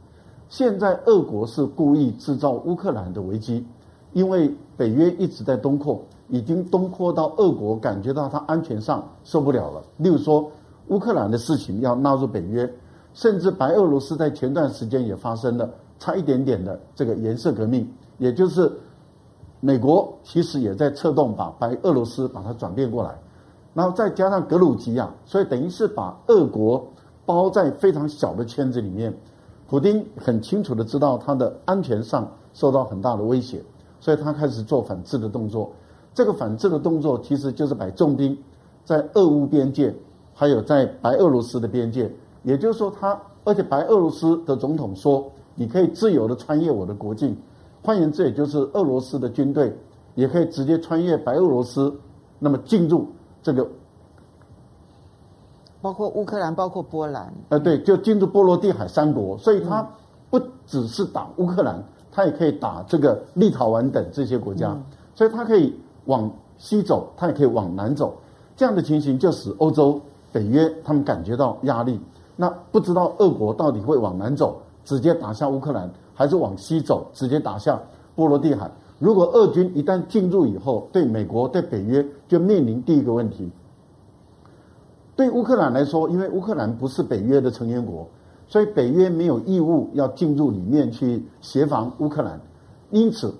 [0.49, 3.65] 现在俄国是故意制造乌克兰的危机，
[4.13, 9.81] 因为北约一直在东扩，已经东扩到俄国感觉到它安全上受不了了。
[9.97, 10.51] 例如说，
[10.87, 12.69] 乌克兰的事情要纳入北约，
[13.13, 18.69] 甚至白俄罗斯在前段时间也发生了差一点点的这个颜色革命，也就是
[19.61, 23.17] 美国其实也在策动把白俄罗斯把它转变过来，
[23.73, 26.85] 然后再加上格鲁吉亚，所以等于是把俄国
[27.25, 29.13] 包在非常小的圈子里面。
[29.67, 33.63] 普丁很清楚的知道他的安全上受到很大的威胁，
[34.01, 35.71] 所以他开始做反制的动作。
[36.13, 38.37] 这个反制的动作其实就是摆重兵
[38.83, 39.95] 在俄乌边界，
[40.33, 42.11] 还有在白俄罗斯的边界。
[42.43, 47.37] 也就是说，他而且白俄罗斯的总统说，你可以自由的穿越我的国境。
[47.81, 49.73] 换言之，也就是俄罗斯的军队
[50.15, 51.95] 也可以直接穿越白俄罗斯，
[52.39, 53.07] 那么进入
[53.41, 53.67] 这个。
[55.81, 59.83] 包括乌克兰，包括波兰，呃，对，就进入波罗的海三国，所以他
[60.29, 64.77] 不只是打乌克兰，他也可以打这个立陶宛等这些国家，
[65.15, 65.75] 所以他可以
[66.05, 68.13] 往西走，他也可以往南走，
[68.55, 69.99] 这样的情形就使欧洲、
[70.31, 71.99] 北约他们感觉到压力。
[72.35, 77.81] 那不知道俄国到底会往南走，直接打下乌克兰，还是往西走，直接打下
[78.15, 78.69] 波罗的海？
[79.01, 83.49] 如果俄军一旦进入以后，对美国、对北约就面临第一个问题。
[85.15, 88.07] 对乌克兰来说，因为乌克兰不是北约的成员国，
[88.47, 92.39] 所以北约没有义务要进入里面去协防乌克兰。
[92.91, 93.33] 因此，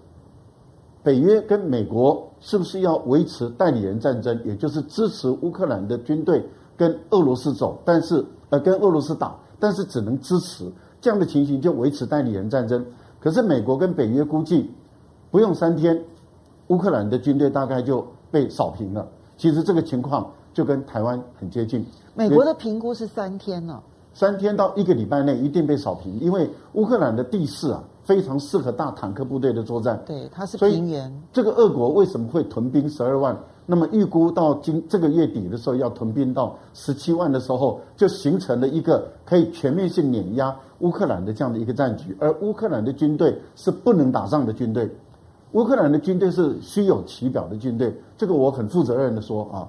[1.04, 6.44] 北约跟美国是不是要维持代理人战争，也就是支持乌克兰的军队
[6.76, 10.66] 跟俄罗斯走，但是呃跟俄罗斯打，但是只能支持
[11.00, 12.84] 这样的情形就维持代理人战争。
[13.20, 14.72] 可是美国跟北约估计
[15.32, 16.00] 不用三天，
[16.68, 19.08] 乌克兰的军队大概就被扫平了。
[19.38, 20.30] 其实这个情况。
[20.54, 21.82] 就跟台湾很接近。
[22.14, 23.80] 美国的评估是三天呢、哦，
[24.14, 29.98] 三天到一个礼拜内一定被扫平，因为乌克兰的地势啊非常适合大坦克部队的作战。
[30.06, 31.10] 对，它是平原。
[31.32, 33.34] 这个俄国为什么会屯兵十二万？
[33.66, 42.14] 那么预估到今这个月底的时候要屯兵到十七万的时候，就形成了一个可以全面性碾压乌克兰的这样的一个战局。
[42.20, 44.94] 而乌克兰的军队是不能打仗的军队，
[45.54, 47.94] 乌克兰的军队是虚有其表的军队。
[48.18, 49.68] 这个我很负责任的说啊。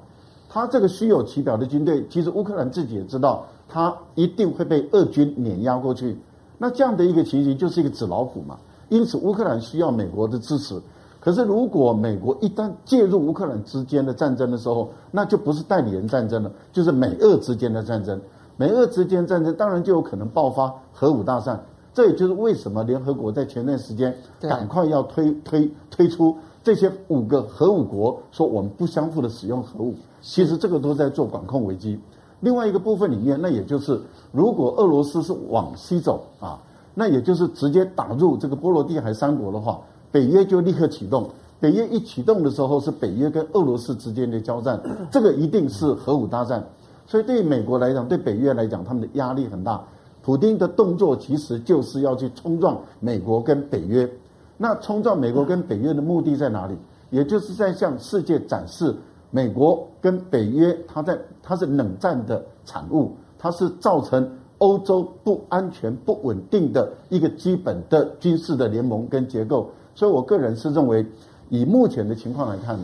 [0.48, 6.14] 他这个虚有其表的军队，其实乌克兰自己也知道，他一定会被俄军碾压过去。
[6.58, 8.58] 那这样的一个情形就是一个纸老虎嘛。
[8.90, 10.78] 因此，乌克兰需要美国的支持。
[11.18, 18.20] 可是，如果美国一旦介入乌克兰之间的战争的时候，那就不是代理人战争了，就是美俄之间的战争。
[18.58, 21.58] 美俄之间战争当然就有可能爆发核武大战。
[21.94, 29.94] 这也就是为什么联合国在前段时间赶快要推推推出这些五个核武国，说我们不相互的使用核武。
[30.20, 31.98] 其实这个都在做管控危机。
[32.40, 34.00] 另外一个部分里面，那也就是
[34.32, 36.58] 如果俄罗斯是往西走啊，
[36.94, 41.28] 那也就是直接打入这个波罗的海三国的话，北约就立刻启动。
[41.60, 44.80] 北约一启动的时候，是北约跟俄罗斯之间的交战，
[45.12, 46.64] 这个一定是核武大战。
[47.06, 49.84] 所以对于美国来讲，对北约来讲，他们的压力很大。
[50.22, 54.08] 普丁的动作其实就是要去冲撞美国跟北约。
[54.56, 56.76] 那冲撞美国跟北约的目的在哪里？
[57.10, 58.94] 也就是在向世界展示。
[59.34, 69.70] 美国跟北约，它在它是冷战的产物，它是造成欧洲不安全、不稳定的一个基本的军事的联盟跟结构。
[69.94, 71.06] 所以我个人是认为，
[71.48, 72.78] 以目前的情况来看，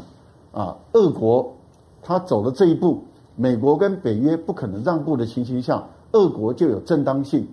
[0.53, 1.55] 啊，俄国
[2.01, 3.05] 他走了这一步，
[3.37, 7.47] 美国跟北约不可能让步的情形下，俄国就有正当性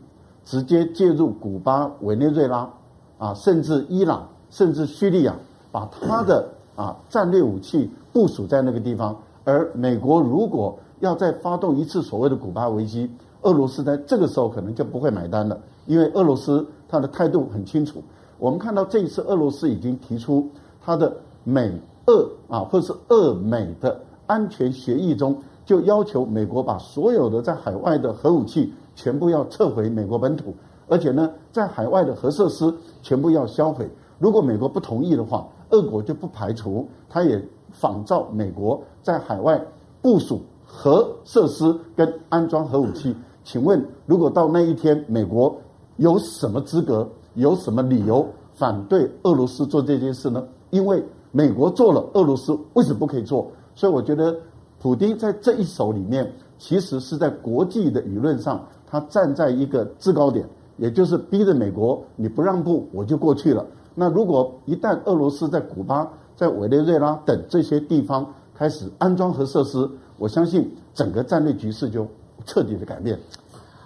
[0.44, 2.70] 直接介入古巴、委内瑞拉，
[3.18, 5.36] 啊，甚至伊朗，甚至叙利亚，
[5.72, 7.89] 把他的啊战略武器。
[8.13, 9.13] 部署在那个地方，
[9.44, 18.02] 而美国如果要再发动一次所谓的古巴危机，俄罗斯在这个时候可能就不会买单了，因为俄罗斯他的态度很清楚。
[18.39, 20.50] 我们看到这一次俄罗斯已经提出
[20.82, 21.13] 他的
[21.44, 21.70] 美
[22.06, 30.54] 俄啊，或者是俄美的安全协议中，就要求美国把所有的在海外的核武器全部要撤回美国本土，
[30.88, 33.89] 而且呢，在海外的核设施全部要销毁。
[34.20, 37.43] 如果美国不同意的话，俄国就不排除他也。
[37.78, 39.61] 仿照美国在海外
[40.01, 43.13] 部署核设施跟安装核武器，
[43.43, 45.53] 请问，如果到那一天，美国
[45.97, 50.41] 有什么资格、有什么理由反对俄罗斯做这件事呢？
[50.70, 51.03] 因为
[51.34, 53.51] 美国做了，俄罗斯为什么不可以做？
[53.76, 54.34] 所以我觉得，
[54.80, 60.47] 普丁在这一手里面，其实是在国际的舆论上，他站在一个制高点，
[60.78, 63.65] 也就是逼着美国，你不让步，我就过去了。
[63.95, 72.05] 那如果一旦俄罗斯在古巴，在委内瑞拉等这些地方开始安装核设施，我相信整个战略局势就
[72.45, 73.17] 彻底的改变。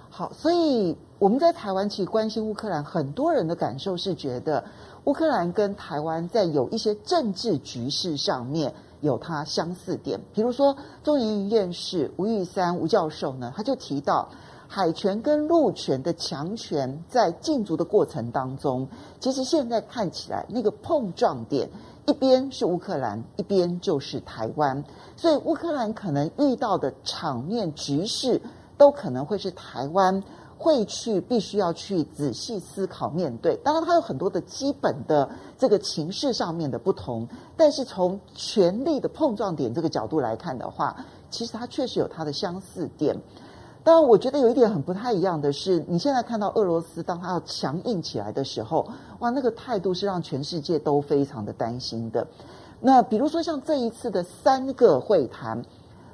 [0.10, 4.64] 好，所以我们在台湾其实关心乌克兰，很多人的感受是觉得
[5.06, 10.20] 乌克兰跟台湾在有一些政治局势上面有它相似点。
[10.34, 14.30] 比如说，中研院院士吴玉山吴教授呢，他就提到
[14.68, 18.88] 海权跟陆权的强权在竞逐的过程当中，
[19.20, 21.70] 其实现在看起来那个碰撞点，
[22.06, 24.84] 一边是乌克兰，一边就是台湾，
[25.16, 28.42] 所以乌克兰可能遇到的场面局势。
[28.80, 30.24] 都可能会是台湾
[30.62, 40.94] 会去必须要去仔细思考面对，当然它有很多的基本的这个情势上面的不同，但是从权力的碰撞点这个角度来看的话，
[41.32, 43.18] 其实它确实有它的相似点。
[43.86, 48.86] 当然，我觉得有一点很不太一样的是，你现在看到俄罗斯当它要强硬起来的时候，
[49.20, 52.28] 哇，那个态度是让全世界都非常的担心的。
[52.82, 55.64] 那比如说像这一次的三个会谈，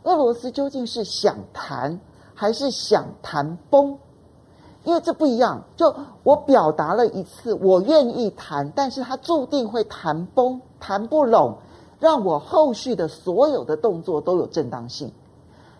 [0.04, 2.00] 俄罗斯究竟是想谈？
[2.38, 3.98] 还是想谈崩，
[4.86, 5.64] 因为这不一样。
[5.76, 11.56] 就我表达了一次，我愿意谈，但是他注定会谈崩，谈不拢，
[12.00, 15.12] 让我后续的所有的动作都有正当性。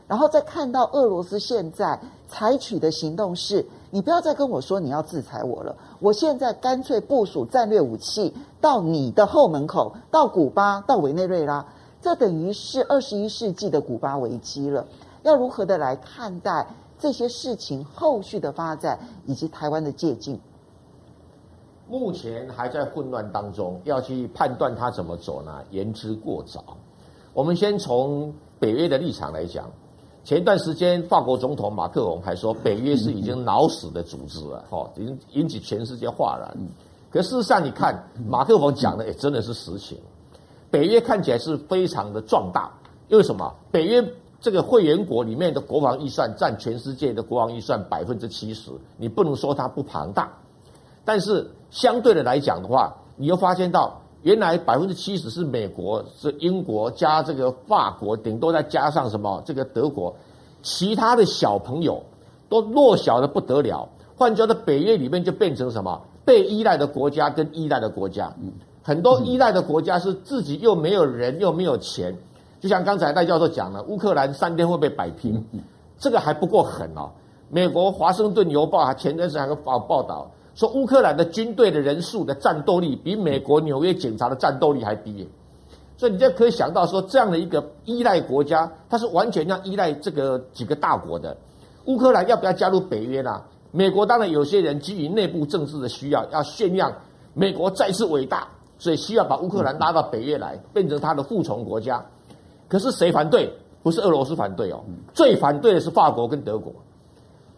[0.08, 8.32] 然后再看到俄罗斯现在采取的行动是，你不要再跟我说你要制裁我了，我现在干脆部署战略武器
[8.62, 11.66] 到你的后门口，到古巴，到委内瑞拉，
[12.04, 14.86] 这等于是二十一世纪的古巴危机了。
[15.24, 20.40] 要如何的来看待这些事情后续的发展以及台湾的借镜？
[21.88, 25.62] 目前还在混乱当中，要去判断它怎么走呢？
[25.70, 26.78] 言之过早。
[27.34, 29.70] 我们先从北约的立场来讲，
[30.24, 36.58] 前一段时间法国总统马克龙还说北约是已经脑死的组织了，哦，已经引起全世界哗然。
[37.12, 40.00] 可事实上，你看马克龙讲的也真的是实情，
[40.72, 42.72] 北约看起来是非常的壮大，
[43.10, 43.54] 因为什么？
[43.70, 44.04] 北约。
[44.46, 50.32] 这个会员国里面的国防预算占全世界的国防预算百分之七十，你不能说它不庞大，
[51.04, 60.16] 但是相对的来讲的话，你又发现到原来百分之七十是美国、是英国加这个法国，顶多再加上什么这个德国，
[60.62, 62.04] 其他的小朋友
[62.48, 63.90] 都弱小的不得了。
[64.16, 68.32] 换句话说，北约里面就变成什么被依赖的国家跟依赖的国家，
[68.84, 72.16] 很多依赖的国家是自己又没有人又没有钱。
[72.66, 75.46] 就像刚才赖教授讲了，乌克兰三天会被摆平，
[76.00, 77.12] 这个还不够狠哦。
[77.48, 85.30] 美国《华盛顿邮报》还前段时间还报报道说，乌克兰的军队的人数的战斗力比美国纽约警察的战斗力还低，
[85.96, 91.38] 所以你就可以想到说，这样的一个依赖国家，它是完全要依赖这个几个大国的。
[91.86, 93.44] 乌克兰要不要加入北约呢？
[93.70, 96.92] 美国当然有些人基于内部政治的需要，要炫耀
[97.36, 98.48] 美国再次伟大，
[98.80, 102.04] 所以需要把乌克兰拉到北约来，变成他的附从国家。
[102.68, 103.52] 可是谁反对？
[103.84, 106.74] 不是俄罗斯反对哦，最反对的是法国跟德国。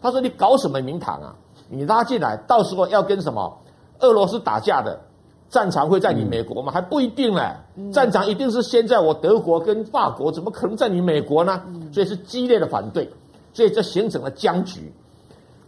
[0.02, 1.34] 他说：“你搞什么名堂啊？
[1.70, 3.58] 你拉进来，到时候要跟什么
[4.00, 5.00] 俄罗斯打架的
[5.48, 6.70] 战场会在你美国吗？
[6.70, 7.56] 还不一定呢。
[7.90, 11.62] 战场一定是先在我德国跟法国，怎么可能在你美国呢？
[11.94, 13.10] 所以是激烈的反对，
[13.54, 14.92] 所以这形成了僵局。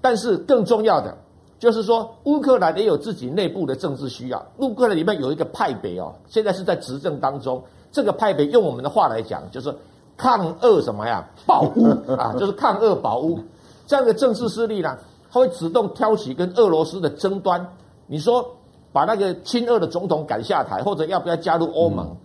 [0.02, 1.16] 但是更重要的
[1.58, 4.46] 就是说，乌克兰也有自己内部的政治需要。
[4.58, 9.74] 乌克兰里面有一个派别哦，现在是在执政当中。”这个派别用我们的话来讲，就是
[10.16, 11.28] 抗俄什么呀？
[11.46, 13.38] 保乌 啊，就是抗俄保乌。
[13.86, 14.96] 这样的政治势力呢，
[15.32, 17.66] 他会主动挑起跟俄罗斯的争端。
[18.06, 18.46] 你说
[18.92, 22.06] 把那个亲俄的总统赶下台，或者要不要加入欧盟？
[22.06, 22.16] 嗯、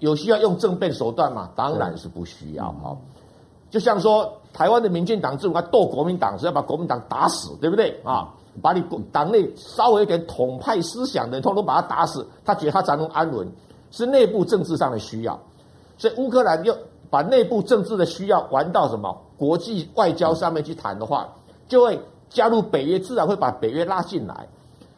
[0.00, 1.50] 有需要用政变手段吗？
[1.54, 2.72] 当然是不需要。
[2.82, 2.96] 哈，
[3.70, 8.28] 就像说台湾的民进党政府要斗国民党，是要把国民党打死，对不对啊？
[8.62, 13.50] 把你党内稍微有点统派思想的人，通通把他打死，他觉得他才能安稳。
[13.96, 15.40] 是内部政治上的需要，
[15.96, 16.76] 所以乌克兰又
[17.10, 21.28] 把内部政治的需要玩到什么国际外交上面去谈的话，
[21.68, 24.48] 就会加入北约，自然会把北约拉进来。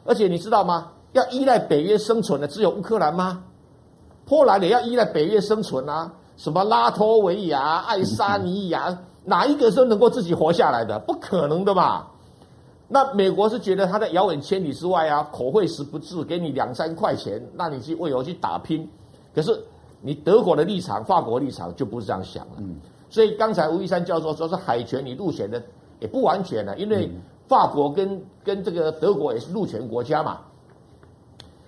[0.06, 0.92] 而且你知道吗？
[1.12, 3.42] 要依赖北约生存的只有乌克兰吗？
[4.24, 6.10] 波兰也要依赖北约生存啊？
[6.38, 10.98] 什么拉脱维亚、爱沙尼亚，哪一个是能够自己活下来的？
[11.00, 12.06] 不可能的嘛。
[12.88, 18.88] 那美国是觉得他在遥远千里之外啊，口惠实不至，给你两三块钱，让你去为我去打拼。
[19.34, 19.60] 可是
[20.00, 22.52] 你德国的立场、法国立场就不是这样想了。
[22.58, 22.76] 嗯，
[23.10, 25.60] 所以刚才吴一山教授说是海权你陆权的
[25.98, 27.10] 也不完全了，因为
[27.48, 30.40] 法国跟跟这个德国也是入权国家嘛。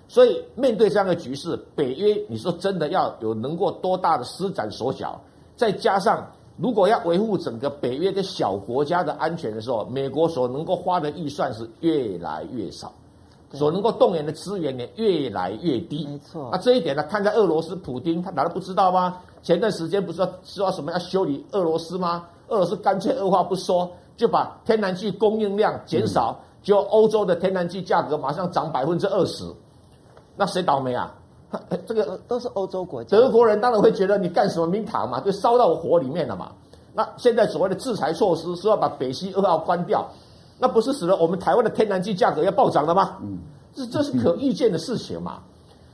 [0.07, 5.21] 所以面对这样的局势，北约你说真的要有能够多大的施展手脚，
[5.57, 6.25] 再加上。
[6.59, 12.93] 如果要维护整个北约的小国家的安全的时候，美国所能够花的预算是越来越少，
[13.53, 16.05] 所能够动员的资源也越来越低。
[16.05, 19.19] 没错，那这一点呢，看在俄罗斯普京，他难道不知道吗？
[19.41, 22.27] 前段时间不是说说什么要修理俄罗斯吗？
[22.49, 29.45] 俄罗斯干脆二话不说就把天然气供应量减少，嗯、就欧洲的天然气价格马上涨百分之二十，
[30.35, 31.15] 那谁倒霉啊？
[31.87, 36.53] 这个都是欧洲国家，德国人当然会觉得你干什么名堂嘛，就烧到火里面了嘛。
[36.95, 40.07] 那现在所谓的制裁措施是要把北溪二号关掉，
[40.59, 43.17] 那不是使得我们台湾的天然气价格要暴涨了吗？
[43.23, 43.39] 嗯，
[43.73, 45.39] 这这是可预见的事情嘛。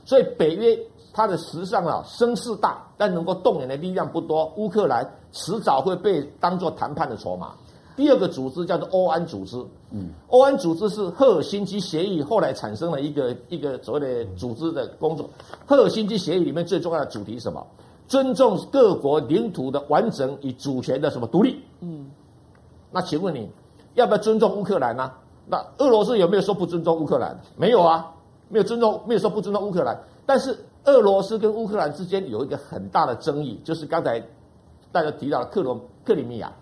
[0.03, 0.77] 所以北约
[1.13, 4.51] 它的实际上啊声势大，但能够动员的力量不多。
[4.57, 7.53] 乌克兰迟早会被当作谈判的筹码。
[7.95, 9.55] 第二个组织叫做欧安组织，
[9.91, 15.29] 嗯，欧安组织是赫尔辛基协议后来产生了一个一个所谓的组织的工作。
[15.65, 17.65] 赫尔辛基协议里面最重要的主题是什么？
[18.07, 21.63] 尊重各国领土的完整与主权的什么独立？
[21.79, 22.11] 嗯，
[22.91, 23.49] 那请问你
[23.93, 25.11] 要不要尊重乌克兰呢？
[25.47, 27.39] 那俄罗斯有没有说不尊重乌克兰？
[27.55, 28.13] 没有啊，
[28.49, 29.97] 没有尊重，没有说不尊重乌克兰。
[30.25, 34.21] 但是俄罗斯跟乌克兰之间有一个很大的争议，就是刚才
[34.91, 36.53] 大家提到的克罗克里米亚。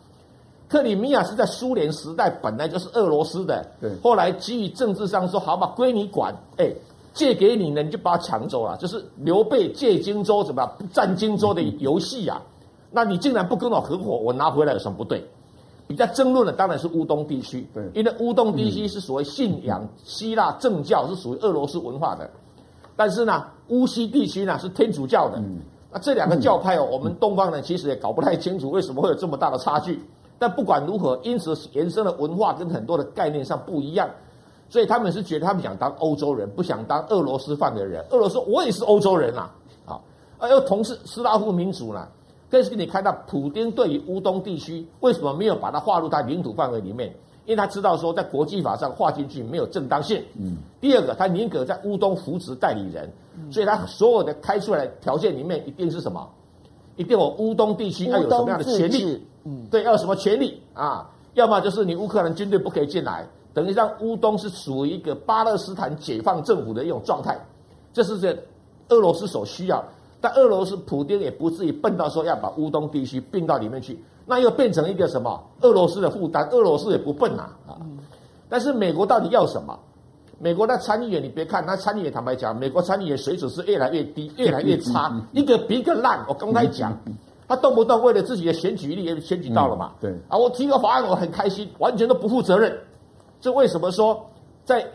[0.74, 3.91] 克里米亚是在苏联时代本来就是俄罗斯的，对。
[4.01, 6.74] 后来基于政治上说好吧，归你管，哎，
[7.13, 12.41] 借给你呢，你就把它抢走了，就是刘备借荆州怎么样占荆州的游戏呀？
[12.89, 15.24] 那你竟然不跟我合伙，我拿回来有什么不对？
[15.88, 22.28] 比较争论的当然是乌东地区，对，因为乌东地区是所谓信仰希腊正教，是属于俄罗斯文化的，
[22.95, 25.39] 但是呢，乌西地区呢是天主教的，
[25.91, 30.01] 那这两个教派哦，我们东方人其实也搞不太清楚为什么会有这么大的差距。
[30.39, 34.09] 但不管如何，因此延伸的文化跟很多的概念上不一样，
[34.69, 38.05] 所以他们是觉得他们想当欧洲人，不想当俄罗斯范的人。
[38.09, 39.49] 俄罗斯我也是欧洲人呐，
[39.86, 39.99] 啊，
[40.38, 42.07] 而又同是斯拉夫民族呢。
[42.49, 47.09] 更是你看到普丁对于乌东地区为什么没有把它划入他领土范围里面？
[47.45, 50.23] 因为他知道说在国际法上划进去没有正当性。
[50.39, 50.57] 嗯。
[50.79, 53.11] 第二个，他宁可在乌东扶植代理人，
[53.49, 56.29] 所以他所有的开出来的条件里面一定是什么？
[56.95, 59.25] 一定我乌东地区要有什么样的权利？
[59.46, 61.10] 嗯，对，要有什么权利啊？
[61.34, 67.39] 要么就是你乌克兰军队不可以进来，等于让乌东是属于一个巴勒斯坦解放政府的一种状态，
[67.91, 68.38] 这是这
[68.89, 69.84] 俄罗斯所需要。
[70.22, 76.48] 但俄罗斯普丁也不至于笨到说要把乌东地区并到里面去，那又变成一个什么俄罗斯的负担？
[76.50, 77.82] 俄罗斯也不笨呐啊，啊！
[78.48, 79.78] 但是美国到底要什么？
[80.39, 86.24] 美国的参议员，你别看他参议员，坦白讲，美国参议员水准是越来越低，越来越差， 一个比一个烂。
[86.28, 86.98] 我刚才讲，
[87.48, 89.94] 他动不动为了自己的选举力，也选举到了嘛。
[90.00, 92.78] 对啊，我提个法案，我很开心，完全都不负责任。
[93.41, 94.26] 这为什么说，
[94.64, 94.86] 在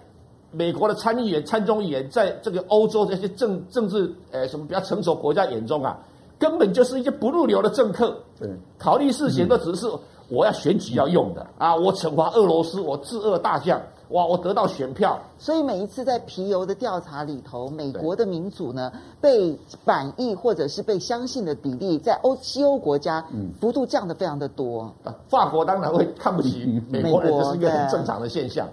[0.51, 5.99] 美国的参议员、参众议员，在这个欧洲这些政政治呃什么比较成熟国家眼中啊，
[6.39, 8.17] 根本就是一些不入流的政客。
[8.41, 9.87] 对，考虑事情都只是
[10.29, 13.81] 我要选举要用的啊，我惩罚俄罗斯，我制俄大将。
[14.11, 14.25] 哇！
[14.25, 18.91] 我得到选票，所以每一次在皮尤的调查里头，美国的民主呢
[19.21, 24.91] 被反意或者是被相信的比例，在欧西欧国家，嗯，幅度降得非常的多。
[25.29, 28.67] 法国当然会看不起美国人，这是一个很正常的现象。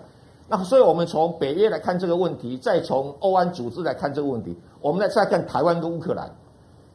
[0.47, 6.29] 那所以我们从北约来看这个问题，再从欧安组织来看这个问题，我们再再看台湾跟乌克兰，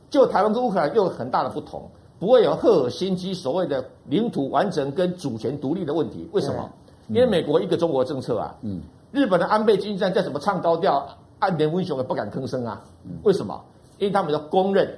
[0.09, 1.83] 就台湾跟乌克兰又有很大的不同，
[2.19, 6.71] 不会有赫尔辛基所谓的领土完整跟主权独立的问题，为什么？
[7.11, 8.81] 因为美国一个中国政策啊，嗯，
[9.11, 11.05] 日本的安倍晋三再怎么唱高调，
[11.41, 12.81] 岸田文雄也不敢吭声啊。
[13.25, 13.61] 为什么？
[13.99, 14.89] 因为他们要公认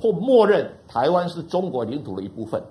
[0.00, 2.62] 或默认台湾是中国领土的一部分，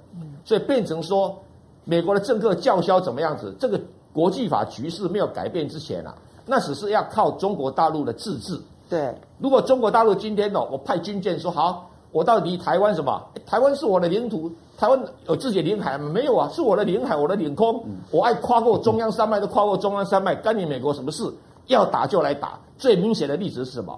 [0.44, 1.36] 所以变成说，
[1.84, 3.56] 美国的政客叫嚣怎么样子？
[3.60, 3.82] 这个
[4.14, 6.16] 国际法局势没有改变之前啊，
[6.46, 8.56] 那只是要靠中国大陆的自治。
[8.88, 13.20] 对，如果中国大陆今天哦，我派军舰说好，我到离台湾什么？
[13.48, 14.52] 台湾是我的领土。
[14.78, 16.10] 台湾有自己的领海吗？
[16.10, 21.24] 没有啊，是我的领海，我的领空，我爱跨过中央山脉就跨过中央山脉，干你美国什么事？
[21.68, 22.60] 要打就来打。
[22.78, 23.98] 最明显的例子是什么？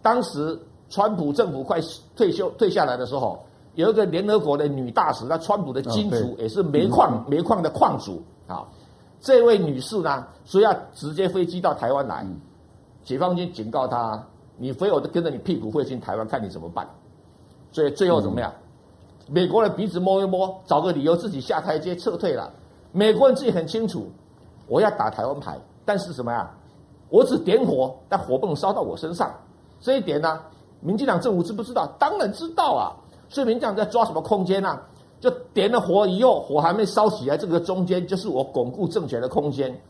[0.00, 1.80] 当时川普政府快
[2.14, 3.44] 退休退下来的时候，
[3.74, 8.64] 有一个联合国的女大使，那川普的金主也是煤矿煤矿的矿主啊。
[9.20, 12.24] 这位女士呢，说要直接飞机到台湾来，
[13.02, 14.24] 解放军警告她，
[14.56, 16.88] 你非我都跟着你屁股飞进台湾，看你怎么办。
[17.72, 18.52] 所以最后怎么样？
[19.28, 22.52] 美国人鼻子摸一摸，找个理由自己下台阶撤退了。
[22.92, 24.08] 美国人自己很清楚，
[24.68, 26.50] 我要打台湾牌，但是什么呀？
[27.08, 29.34] 我只点火，但火不能烧到我身上。
[29.80, 30.40] 这一点呢，
[30.80, 31.86] 民进党政府知不知道？
[31.98, 32.94] 当然知道啊。
[33.28, 34.78] 所以民进党在抓什么空间呢？
[35.18, 39.80] 就点了火以后，火还没烧起来，这个中间就是我巩固政权的空间。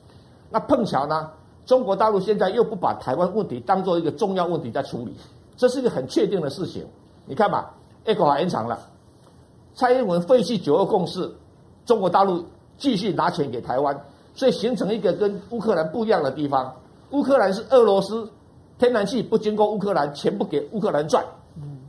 [0.49, 1.31] 那碰巧呢，
[1.67, 5.15] 中国大陆现在又不把台湾问题当做一个重要问题在处理，
[5.57, 6.87] 这是一个很确定的事情。
[7.27, 7.75] 你看吧，
[8.07, 8.79] 一口还延长了。
[9.77, 11.31] 蔡英文废弃九二共识，
[11.85, 12.43] 中国大陆
[12.79, 13.95] 继续拿钱给台湾，
[14.35, 16.75] 所以形成一个跟乌克兰不一样的地方。
[17.11, 18.27] 乌克兰是俄罗斯
[18.79, 21.23] 天然气不经过乌克兰，钱不给乌克兰赚。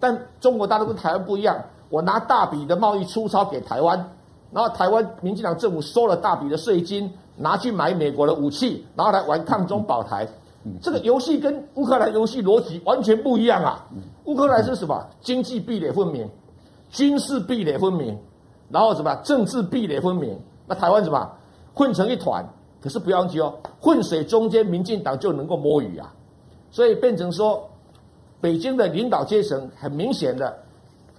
[0.01, 3.97] 但中国大陆跟台湾不一样，我拿大笔的贸易出钞给台湾，
[4.51, 10.27] 然后台湾民进党政府收了大笔的税金，拿去买美国的武器，然后来玩抗中保台。
[10.81, 13.87] 这个游戏跟乌克兰游戏逻辑完全不一样啊！
[14.25, 15.07] 乌克兰是什么？
[15.21, 16.29] 经济壁垒分明，
[16.89, 18.17] 军事壁垒分明，
[18.69, 19.15] 然后什么？
[19.23, 20.39] 政治壁垒分明。
[20.67, 21.31] 那台湾什么？
[21.73, 22.47] 混成一团。
[22.79, 26.13] 可是不要急哦，混水中间，民进党就能够摸鱼啊！
[26.69, 27.67] 所以变成说，
[28.39, 30.55] 北京的领导阶层很明显的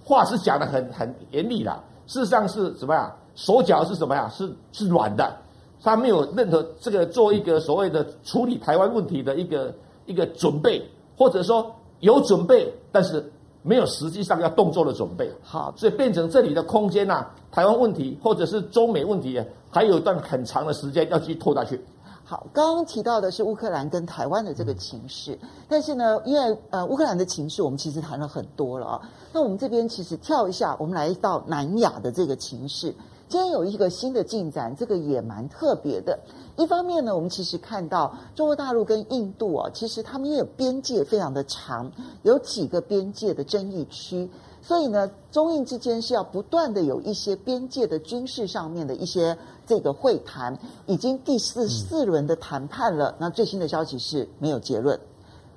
[0.03, 3.13] 话是讲得很很严厉的，事实上是什么呀？
[3.35, 4.29] 手脚是什么呀？
[4.29, 5.37] 是是软的。
[5.83, 9.73] 他没有任何这个做一个所谓的处理台湾问题的一个
[10.05, 10.81] 一个准备，
[11.17, 13.31] 或者说有准备，但是
[13.61, 15.31] 没有实际上要动作的准备。
[15.41, 21.83] 好，所以变成这里的空间呐，台湾问题或者是中美问题，还有一段很长的时间要去拖下去。
[22.23, 25.37] 好，刚刚提到的是乌克兰跟台湾的这个情势，
[25.67, 29.01] 但是呢，因为呃乌克兰的情势我们其实谈了很多了啊，
[29.33, 32.93] 那我们这边其实跳一下，我们来到南亚的这个情势。
[33.29, 36.17] 今天有一个新的进展，这个也蛮特别的。
[36.57, 41.91] 一方面呢，我们其实看到中国大陆跟印度啊，其实他们也有边界非常的长，
[42.23, 44.27] 有几个边界的争议区，
[44.63, 50.57] 所以呢，中印之间是要不断的有一些边界的军事上面的一些这个会谈，
[50.87, 53.15] 已经第四四轮的谈判了。
[53.19, 54.99] 那最新的消息是没有结论，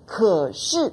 [0.05, 0.93] 可是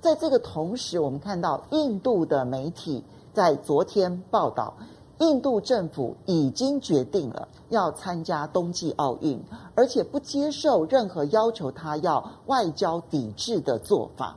[0.00, 3.02] 在这个同时，我们看到印度的媒体
[3.34, 4.72] 在昨天报道。
[5.18, 9.40] 印度政府已经决定了要参加冬季奥运，
[9.74, 14.36] 而且不接受任何要求他要外交抵制的做法。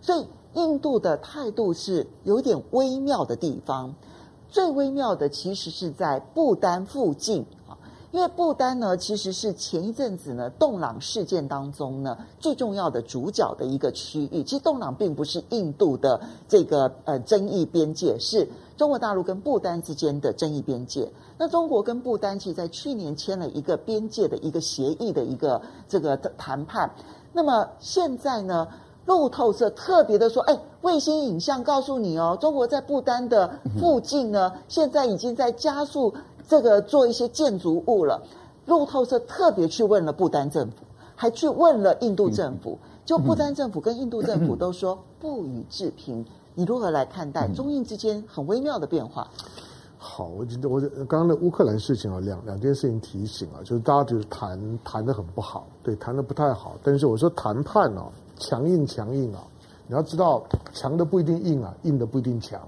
[0.00, 3.94] 所以，印度的态度是有点微妙的地方。
[4.48, 7.44] 最微妙的其实是在不丹附近。
[8.16, 14.42] 因为不丹呢，其实是前一阵子呢，洞朗事件当中呢，最重要的主角的一个区域。
[14.42, 21.12] 其实洞朗并不是印度的这个呃争议边界，是中国大陆跟不丹之间的争议边界。
[21.36, 26.90] 那中国跟不丹其实在去年签了一个边界的一个协议的一个这个谈判。
[27.34, 28.66] 那么现在呢，
[29.04, 36.14] 路透社特别的说，哎，卫星影像告诉你哦，中国在不丹的附近呢，现在已经在加速。
[36.46, 38.22] 这个做一些建筑物了，
[38.66, 40.76] 路透社特别去问了不丹政府，
[41.14, 46.24] 还去问了印度政府，就不丹政府跟印度政府都说不予置评。
[46.54, 49.28] 你如何来看待中印之间很微妙的变化？
[49.98, 56.76] 好，我觉得我刚刚的乌克兰事情啊，两两件事情提醒啊，就是大家就是谈谈得很不好，对，谈得不太好。
[56.82, 59.42] 但是我说谈判啊，强硬强硬啊，
[59.88, 60.42] 你要知道
[60.72, 62.60] 强的不一定硬啊，硬的不一定强。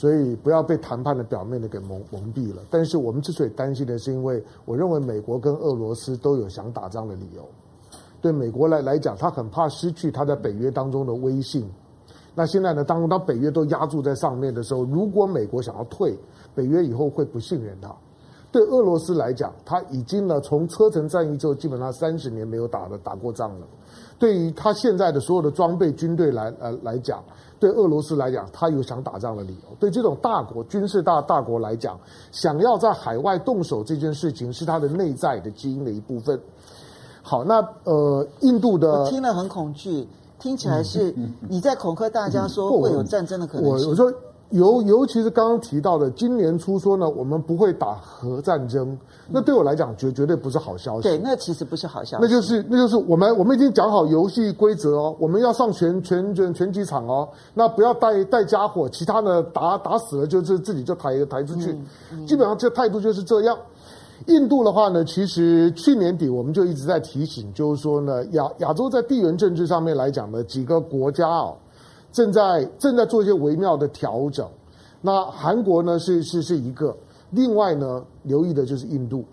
[0.00, 2.62] 所以不要被谈判的表面的给蒙蒙蔽了。
[2.70, 7.46] 但是我们之所以担心的是，因为我认为美国跟俄罗斯都有想打仗的理由。
[8.22, 11.68] 对美国来来讲，他很怕失去他在北约当中的威信。
[12.34, 16.16] 那现在呢，当当北约都压住在上面的时候，如果美国想要退，
[16.54, 17.94] 北约以后会不信任他。
[18.50, 23.66] 对俄罗斯来讲，他已经呢从车臣战役之后，基本上三十年没有打了打过仗了。
[24.18, 27.22] 对于他现在的所有的装备军队来呃来讲。
[27.60, 29.76] 对俄罗斯来讲，他有想打仗的理由。
[29.78, 32.00] 对这种大国、军事大大国来讲，
[32.32, 36.40] 想要在海外动手这件事情，是他的内在的基因的一部分。
[37.22, 40.08] 好，那呃，印度的我听了很恐惧，
[40.38, 41.14] 听起来是
[41.48, 43.86] 你在恐吓大家说会有战争的可能性。
[43.86, 44.12] 我我说。
[44.50, 48.98] 尤尤其是刚刚提到的，今年初说呢，我们不会打核战争，
[49.28, 51.02] 那对我来讲绝绝对不是好消息。
[51.02, 52.22] 对，那其实不是好消息。
[52.22, 63.56] 那就是那就是我们我们已经讲好游戏规则哦，我们要上拳拳拳拳击场哦，那不要带带家伙，其他的打打死了就是自己就抬抬出去，嗯嗯、基本上这态度就是这样。
[64.26, 71.56] 印度的话呢，其实去年底我们就一直在提醒，就是说呢，亚亚洲在地缘政治上面来讲呢，几个国家哦。
[72.12, 74.48] 正在正在做一些微妙的调整，
[75.00, 76.94] 那韩国呢是是是一个，
[77.30, 79.24] 另外呢留意的就是印度，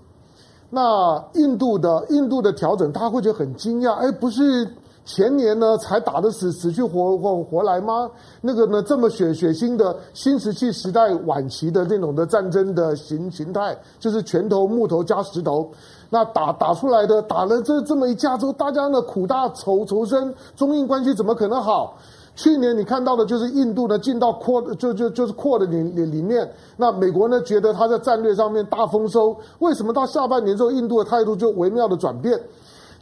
[0.69, 4.67] 那印度的印度的调整，大家会觉得很惊讶，哎，不是
[5.03, 8.11] 前年呢才打得死死去活活活来吗？
[8.41, 15.71] 那个呢这么血血腥的新石器时代晚期的那种的战争的形形态，就是拳头木头加石头，
[16.09, 21.97] 那打打出来的打了这这么一架之后，大家呢苦大仇仇深，中印关系怎么可能好？
[22.37, 32.39] 去年你看到的就是印度呢进到 Quad 就就就是 Quad 里里里面，那美国呢觉得他在战略上面大丰收，为什么到下半年之后印度的态度就微妙的转变？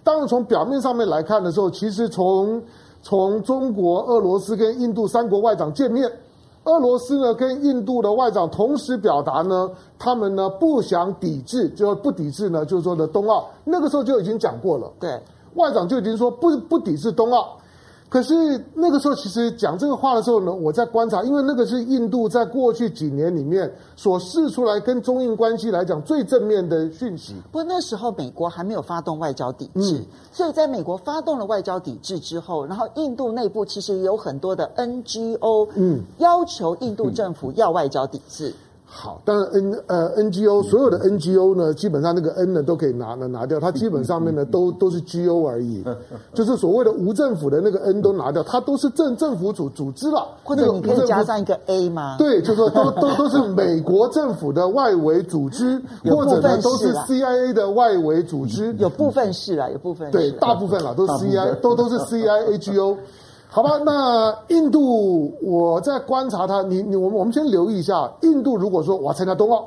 [0.05, 2.63] 当然从表面上面来看的时候，其实从
[3.01, 6.09] 从中国、俄罗斯跟印度三国外长见面，
[6.63, 9.69] 俄罗斯呢跟印度的外长同时表达呢，
[9.99, 15.21] 他们呢不想抵制，就不抵制呢就是说的冬奥，那个时候就已经讲过了，对，
[15.55, 17.57] 外长就已经说不不抵制冬奥。
[18.15, 18.33] 可是
[18.73, 27.33] 那个时候，其实讲这个话的时候呢，我在观察，因为那个是印度在过去几年里面所释出来跟中印关系来讲最正面的讯息。
[27.51, 38.47] 不过那时候美国还没有发动外交抵制，嗯、所以在美国发动了外交抵制之后，然后印度内部其实有很多的 NGO，嗯，要求印度政府要外交抵制。
[38.47, 38.53] 嗯
[38.97, 45.83] 好，当然 N 呃 NGO 所有的 NGO 呢，基本上那个 N 呢都可以拿拿拿掉，它基本上面呢都都是 GO 而已，
[46.33, 50.25] 就是所谓的无政府的那个 N 都拿掉，它都是政政府组组织了。
[50.45, 52.15] 或者你可以加上一个 A 吗？
[52.17, 58.73] 对，就是说都都都是美国政府的外围组织，或者呢都是 CIA 的外围组织。
[58.79, 62.95] 有部分是啦，有部分是对，大部分啦都是 CIA，都都是 CIAGO。
[63.55, 69.65] 好吧，那印度我在观察他，你你我们我们先留意一下，印度如果说我要参加冬奥，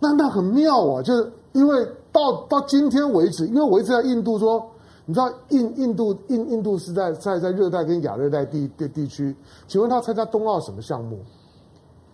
[0.00, 4.60] 那那很妙啊，就是因为到到今天为止，因为我一直在印度说，
[5.06, 9.36] 你知道印印度印印度是在在在热带跟亚热带地地地区，
[9.68, 11.20] 请问他参加冬奥什么项目？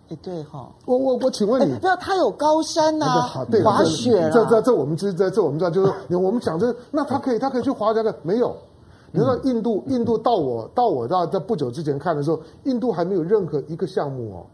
[0.09, 8.55] 哎，对哈，我我我请问你，不要他有高山呐、啊，滑雪这这这我们知这这我们知道，就是我们讲这，那他可以他可以去滑这个没有？
[9.11, 14.45] 你知道印度，印度到我到我到在不久之前看的时候，印度还没有任何一个项目哦。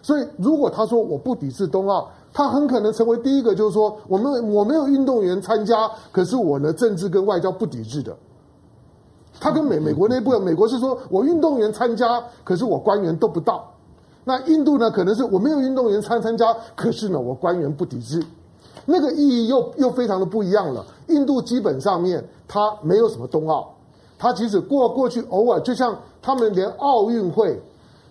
[0.00, 8.16] 所以如果他说我不抵制冬奥，他很可能成为第一个，就是说我们我没有运动员参加，可是我的政治跟外交不抵制的。
[9.38, 13.72] 他跟美美国那部分，美国是说我运动员参加，可是我官员都不到。
[14.24, 18.24] 那印度呢，可能是我没有运动员参参加，可是呢我官员不抵制。
[18.86, 20.84] 那个意义又又非常的不一样了。
[21.08, 23.74] 印度基本上面它没有什么冬奥。
[24.22, 27.60] 他即使过过去偶尔，就像他们连奥运会，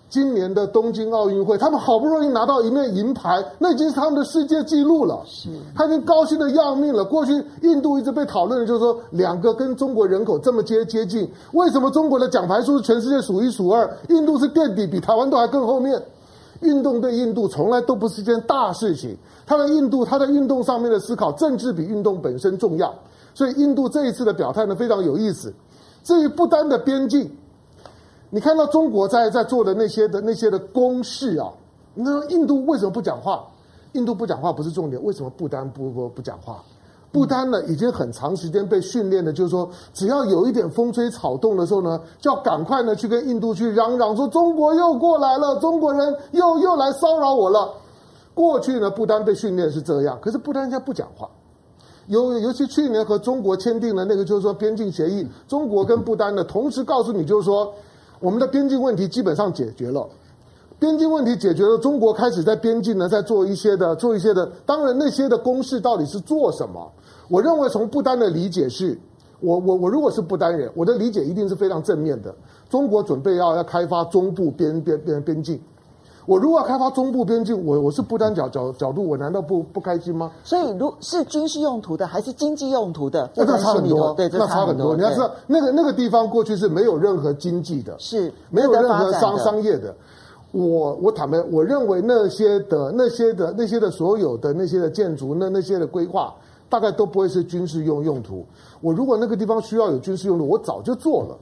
[0.10, 5.22] 今年的东京奥运会，他们好不容易拿到一面银牌，那已经是他们的世界纪录了。
[5.26, 7.06] 是，他已经高兴得要命了。
[7.06, 7.32] 过去
[7.62, 15.98] 印度一直被讨论的就是说，两个跟中国人口这么接接近，为什么中国的奖牌数是全世界数一数二，印度是垫底，比台湾都还更后面？
[16.60, 19.18] 运动对印度从来都不是一件大事情。
[19.48, 22.94] 他的印度，他在运动上面的思考，政治比运动本身重要。
[23.34, 25.54] 所以印度这一次的表态呢，非常有意思。
[26.04, 27.32] 至于不丹的边境，
[28.30, 31.52] 你看到中国在在做的那些的那些的攻势啊，
[31.94, 33.46] 那印度为什么不讲话？
[33.94, 36.64] 印度不讲话不是重点，为什么不丹不不不讲话？
[37.12, 47.74] 不丹呢，已经很长时间被训练的，就是说，只要有一点风吹草动的时候呢，就要赶快呢去跟印度去嚷嚷说中国又过来了，中国人又又来骚扰我了。
[48.34, 51.30] 过去呢，不丹被训练是这样，可是不丹现在不讲话。
[52.12, 57.74] 尤尤其去年和中国签订的那个，就是说边境协议，中国跟不丹的同时告诉你，就是说
[58.20, 60.06] 我们的边境问题基本上解决了，
[60.78, 66.92] 边境问题解决了，中国开始在边境呢在做一些的做一些的，当然那些的攻势到底是做什么？
[67.30, 69.00] 我认为从不丹的理解是，
[69.40, 72.36] 我我我如果是不丹人，我的理解一定是非常正面的，
[72.70, 75.58] 中国准备要要开发中部边边边边境。
[76.26, 80.32] 我如果要开发中部边境，我我是不单角角角度，我难道不不开心吗？
[80.44, 84.14] 所以，如是军事用途的还是经济用途的，那差很多。
[84.14, 84.96] 对，那差很多。
[84.96, 89.96] 你要知道，那个那个地方过去是没有任何经济的，是没有任何商商业的。
[90.52, 96.34] 我我坦白，我认为那些的那些的那些的所有的那些的建筑，那那些的规划，
[96.70, 98.46] 大概都不会是军事用用途。
[98.82, 101.38] 我如果那个地方需要有军事用途，我早就做了。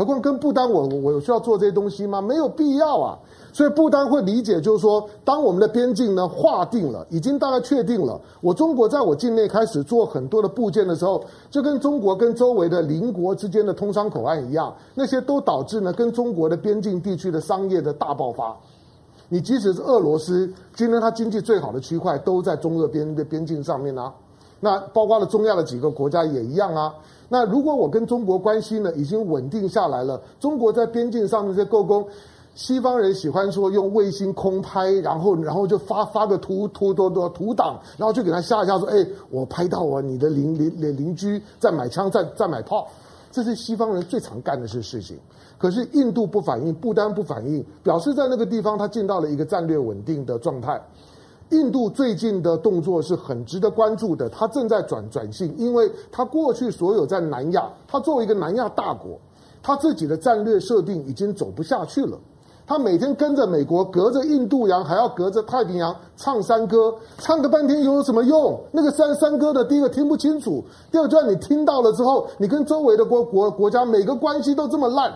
[0.00, 2.22] 何况跟不丹，我我有需要做这些东西吗？
[2.22, 3.18] 没有必要啊。
[3.52, 18.56] 所以不丹会理解，就是说，当我们的边境呢划定了，已经大概确定了，我中国在我境内开始做很多的部件的时候，就跟中国跟周围的邻国之间的通商口岸一样，那些都导致呢跟中国的边境地区的商业的大爆发。
[19.28, 24.10] 你即使是俄罗斯，今天它经济最好的区块都在中俄边的边境上面啊，
[24.60, 26.94] 那包括了中亚的几个国家也一样啊。
[27.32, 32.06] 那如果我跟中国关系呢已经稳定下来了，中国在边境上面这些构工。
[32.56, 42.88] 西方人喜欢说用卫星空拍，然后然后就发发个图图多多图档，然后就给他吓一下说：“哎，我拍到啊，你的邻邻邻邻居在买枪，在在买炮。”
[43.30, 45.16] 这是西方人最常干的事事情。
[45.56, 50.82] 可是印度不反应，不丹不反应，表示在那个地方他进到了一个战略稳定的状态。
[51.50, 59.18] 印度最近的动作是很值得关注的，他正在转转型，因为他过去所有在南亚，他作为一个南亚大国，
[59.60, 62.16] 他自己的战略设定已经走不下去了。
[62.66, 68.56] 他每天跟着美国，隔着印度洋，还要隔着太平洋唱山歌，唱个半天又有什么用？
[68.70, 75.12] 那个山山歌的，第一个听不清楚，第二个就算你听到了之后，你跟周围的国国国家每个关系都这么烂。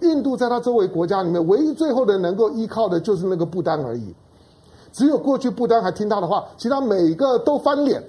[0.00, 4.12] 印度在他周围国家里面，唯一最后的能够依靠的就是那个不丹而已。
[4.92, 8.02] 只有过去不丹还听他的话，其他每个都翻脸。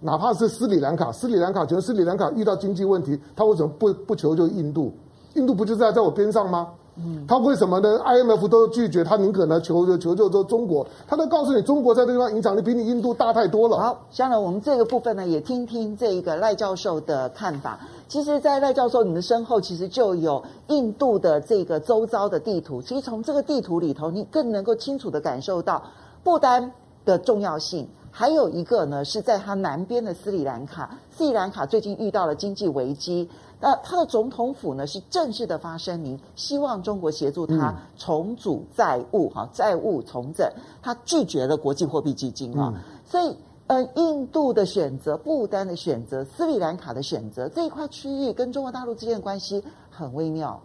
[0.00, 4.92] 哪怕是斯里兰卡，斯里兰卡觉得斯里兰卡遇到经济问题，他为什么不不求救印度？
[5.34, 6.68] 印度不就在在我边上吗？
[6.96, 13.78] 嗯，他为什么呢？IMF 都拒绝，他宁可呢求救求救中国，他都告诉你，中国在这地方影响力比你印度大太多了。
[13.78, 17.78] 好，下来我们这个部分呢，也听听这一个赖教授的看法。
[18.08, 22.82] 其实，在赖教授你的身后，其实就有印度的这个周遭的地图。
[22.82, 25.82] 其实从这个地图里头，你更能够清楚的感受到
[26.22, 26.72] 不丹
[27.04, 27.88] 的重要性。
[28.12, 30.98] 还有一个呢，是在它南边的斯里兰卡。
[31.10, 40.50] 斯里兰卡最近遇到了经济危机，那它的总统府呢是正式的发声明，希望中国协助它重组债务，哈、嗯，债务重整。
[40.82, 43.36] 它拒绝了国际货币基金啊，嗯、所以
[43.68, 50.60] 呃，印度的选择、不丹的选择、斯里兰卡的选择这一块区域跟中国大陆之间的关系很微妙。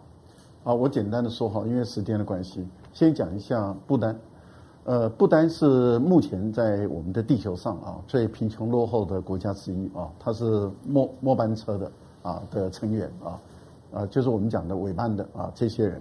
[0.64, 4.18] 啊，我简单的说哈，因为时间的关系，先讲一下不丹。
[4.86, 13.40] 呃，不单是目前在我们的地球上啊最贫穷落后的国家之一啊，它是末末班车的啊的成员啊，
[13.92, 16.00] 啊就是我们讲的尾班的啊这些人。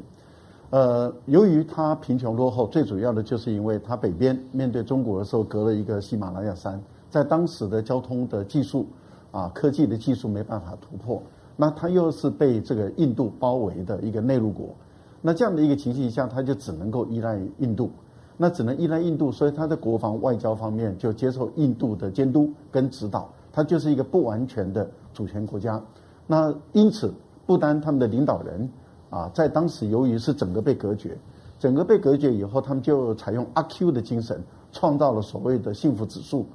[0.69, 6.79] 呃，由于它贫穷落后，最主要的就是因为它北边面对中国的时候隔了一个喜马拉雅山，
[7.09, 8.86] 在当时的交通的技术
[9.31, 11.19] 啊科技的技术没办法突破，
[11.55, 14.75] 那它又是被这个印度包围的一个内陆国，
[15.23, 17.89] 那这样的一个情形下，它就只能够依赖印度。
[18.38, 25.81] 那只能依赖印度，所以他在国防外交方面就接受印度的监督跟指导，他就是一个不完全的主权国家。
[26.27, 27.13] 那因此，
[27.45, 28.69] 不丹他们的领导人
[29.09, 31.17] 啊，在当时由于是整个被隔绝，
[31.59, 36.45] 整个被隔绝以后，他们就采用阿 Q 的精神，创造了所谓的幸福指数。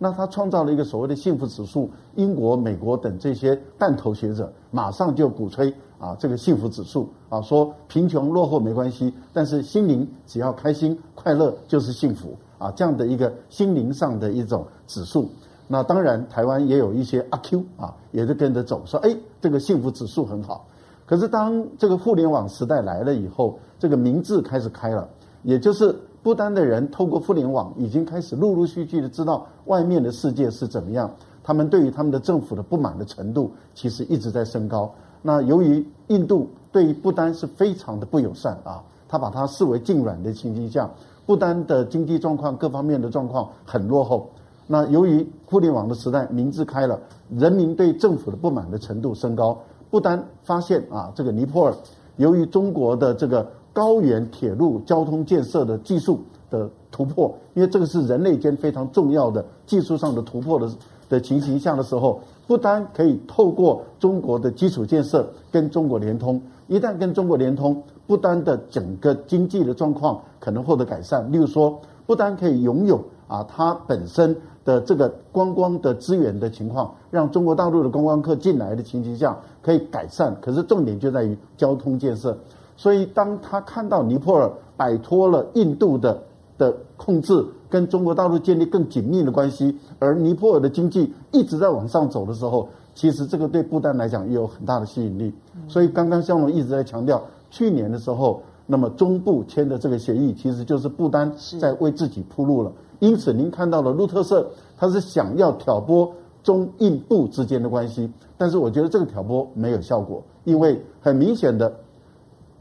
[0.00, 15.28] 那他创造了一个所谓的幸福指数，英国、美国等这些弹头学者马上就鼓吹啊，这个幸福指数啊，说贫穷落后没关系，但是心灵只要开心快乐就是幸福啊，这样的一个心灵上的一种指数。
[15.66, 20.66] 那当然，台湾也有一些阿 Q 啊，也是跟着走，说哎，这个幸福指数很好。
[21.04, 25.08] 可是当这个互联网时代来了以后，这个民智开始开了，
[25.42, 25.94] 也就是。
[26.20, 31.10] 不丹的人透过互联网已经开始陆陆续续的知道外面的世界是怎么样，
[31.44, 34.92] 他们对于他们的政府的不满的程度其实一直在升高。
[35.22, 40.88] 那由于印度对于不丹是非常的不友善啊，他把它视为禁软的情形下，
[41.26, 44.30] 不丹的经济状况各方面的状况很落后。
[44.66, 47.00] 那由于互联网的时代，民智开了，
[47.30, 49.58] 人民对政府的不满的程度升高。
[49.90, 51.74] 不丹发现啊，这个尼泊尔
[52.16, 53.46] 由于中国的这个。
[53.70, 56.18] 高原铁路交通建设的技术
[56.50, 60.68] 的突破，因为这个是人类间非常重要的技术上的突破的
[61.08, 62.18] 的情形下的时候，
[62.48, 71.30] 不单可以透过中国的基础建设跟中国联通，一旦跟中国联通，不单的整个经济的状况可能获得改善。
[71.30, 74.34] 例如说，不单可以拥有啊，它本身
[74.64, 80.34] 的这个观光的资源的情况，让中国大陆的观光客进来的情形下可以改善。
[80.40, 82.38] 可是重点就在于交通建设。
[82.78, 86.22] 所以，当他看到尼泊尔摆脱了印度的
[86.56, 95.32] 的控制，跟中国大陆建立更紧密的关系，而尼泊尔的经济一直在往上走的时候，其实这个对不丹来讲也有很大的吸引力。
[95.66, 102.72] 所以，刚刚香龙一直在强调，去年的时候，那么中部签的这个协议，其实就是不丹在为自己铺路了。
[103.00, 106.12] 因此，您看到了路特社，他是想要挑拨
[106.42, 111.72] 中印部之间的关系，但是我觉得这个挑拨没有效果，因为很明显的。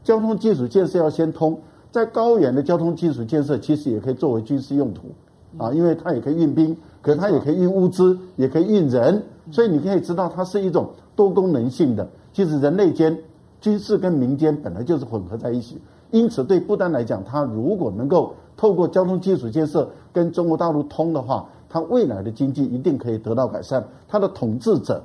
[0.04, 1.60] 交通基础建设要先通，
[1.92, 5.04] 在高原的交通基础建设其实也可以作为军事用途，
[5.58, 12.08] 啊，因为它也可以运兵，可是它也可以运物资，也可以运人，所以你可以知道它是一种多功能性的。
[12.34, 13.18] 其实人类间
[13.62, 15.82] 军事跟民间本来就是混合在一起，
[16.12, 25.02] 因此对不丹来讲，它如果能够透过交通基础建设跟中国大陆通的话，它未来的经济一定可以得到改善，它的统治者。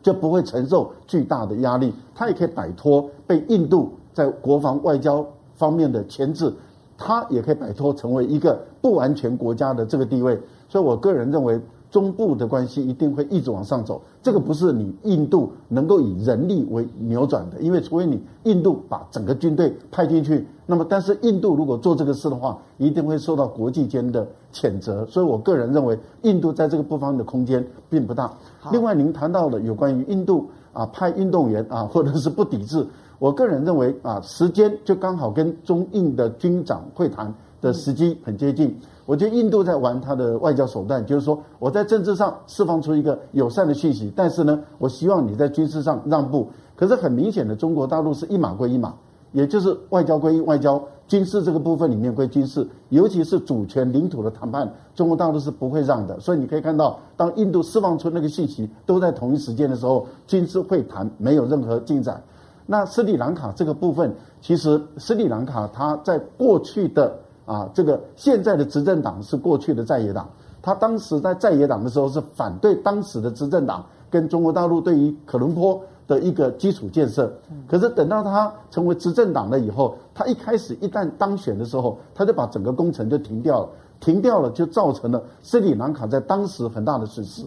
[0.00, 5.26] 就不会承受巨大的压力，他也可以摆脱被印度在国防外交
[5.58, 6.50] 方面的牵制，
[6.96, 10.40] 他也可以摆脱成为一个不完全国家的这个地位。
[10.68, 14.00] 所以我个人认为，中部的关系一定会一直往上走。
[14.22, 25.06] 这个不是你印度能够以人力为扭转的，因为除非你印度把整个军队派进去，那么但是印度如果做这个事的话，一定会受到国际间的谴责。
[25.06, 28.30] 所以我个人认为，印度在这个部分的空间并不大。
[28.70, 32.86] 另外，您谈到了有关于印度啊派运动员啊，或者是不抵制，
[33.18, 38.76] 我个人认为啊，时间就刚好跟中印的军长会谈的时机很接近。
[39.06, 46.48] 我觉得印度在玩他的外交手段，就是说我在政治上释放出一个友善的讯息，但是呢，我希望你在军事上让步。
[46.76, 48.94] 可是很明显的，中国大陆是一码归一码，
[49.32, 50.80] 也就是外交归外交。
[51.08, 56.20] 军事这个部分里面归军事，尤其是主权领土的谈判，中国大陆是不会让的。
[56.20, 62.22] 所以你可以看到，当印度释放出那个信息，都在同一时间的时候，军事会谈没有任何进展。
[62.70, 70.28] 那斯里兰卡这个部分，其实斯里兰卡它在过去的啊，这个现在的执政党是过去的在野党，
[70.60, 77.32] 他当时在在野党的时候是反对当时的执政党跟中国大陆对于可伦坡的一个基础建设。
[77.66, 87.42] 可是等到他成为执政党了以后，他一开始一旦当选的时候，他就把整个工程就停掉了，停掉了就造成了斯里兰卡在当时很大的损失。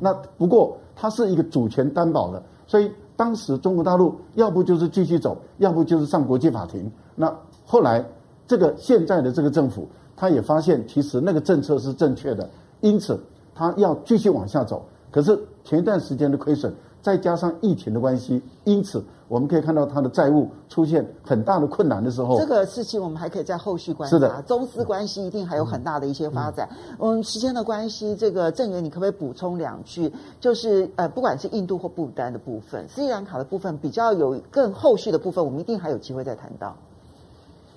[0.00, 2.90] 那不过它是一个主权担保的，所以。
[3.16, 6.90] 当时中国大陆要不就是继续走，要不就是上国际法庭。
[7.14, 7.32] 那
[7.64, 8.04] 后来
[8.46, 12.48] 这个现在的这个政府，他也发现其实那个政策是正确的，
[12.80, 13.18] 因此
[13.54, 14.84] 他要继续往下走。
[15.10, 16.74] 可是前一段时间的亏损，
[17.04, 19.04] 再加上疫情的关系，因此。
[19.26, 24.14] 我们可以看到它的债务出现很大的困难的时候，这个事情我们还可以在后续观察。
[24.14, 26.68] 是的，中斯关系一定还有很大的一些发展。
[27.00, 30.12] 嗯，时间的关系，这个郑源，你可不可以补充两句？
[30.38, 36.76] 就是呃，不管是印度或不丹的部分，斯里兰卡的部分比较有更后续的部分，我们一定还有机会再谈到。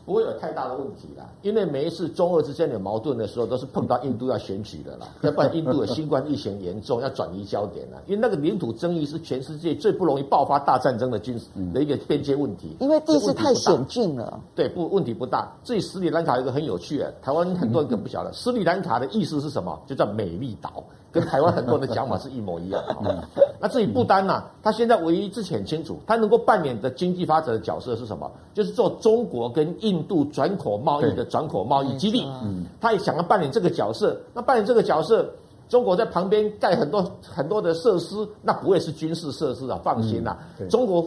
[0.08, 8.02] 不会有太大的问题啦，因为每一次中俄之间有矛盾的时候，都是碰到印度要选举的啦，要不然印度的新冠疫情严重，要转移焦点了。
[8.06, 12.78] 因为那个领土争议是全世界最不容易爆发大战争的军事的一个边界问题。
[12.80, 14.40] 因为地势太险峻了。
[14.56, 15.54] 对，不问题不大。
[15.66, 19.78] 至于斯里兰卡有一个很有趣的，台湾很多人更不晓得，斯里兰卡的意思是什么？
[19.86, 20.82] 就叫美丽岛。
[21.12, 23.24] 跟台湾很多人的讲法是一模一样的。
[23.60, 28.30] 那至于不丹呐，他现在唯一之前很清楚，他能够扮演的经济发展的角色是什么？
[28.54, 32.28] 就是做中国跟印度转口贸易的转口贸易基地。
[32.44, 34.20] 嗯，他也想要扮演这个角色。
[34.34, 35.28] 那扮演这个角色，
[35.70, 40.38] 中国在旁边盖很多很多的设施，那不会是军事设施啊，放心啦。
[40.70, 41.06] 中国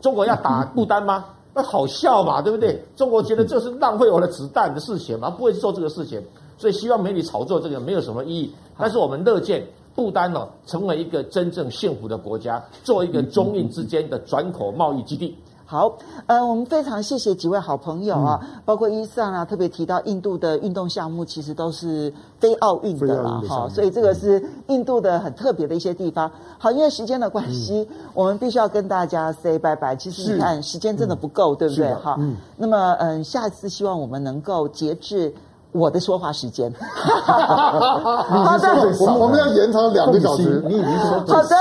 [0.00, 1.24] 中国要打不丹吗？
[1.52, 2.80] 那好笑嘛，对不对？
[2.94, 6.22] 中国觉得这是浪费我的子弹的事情嘛，不会做这个事情。
[6.60, 15.34] 所以希望媒体炒作这个没有什么意义，但是我们乐见不丹呢成为一个真正幸福的国家，做一个中印之间的转口贸易基地。
[15.64, 15.96] 好，
[16.26, 26.30] 呃，我们非常谢谢几位好朋友啊，嗯、包括伊桑啊，特别提到印度的运动项目其实都是非奥运的啦，哈，所以这个是印度的很特别的一些地方。
[26.58, 29.94] 好，因为时间的关系，嗯、我们必须要跟大家 say 拜拜。
[29.96, 31.94] 其实你看时间真的不够，嗯、对不对？
[31.94, 35.32] 哈，嗯，那么嗯，下一次希望我们能够节制。
[35.72, 38.68] 我的说话时间， 好的，
[39.00, 40.62] 我们我们要延长两个小时。
[40.66, 41.56] 你已经说好的，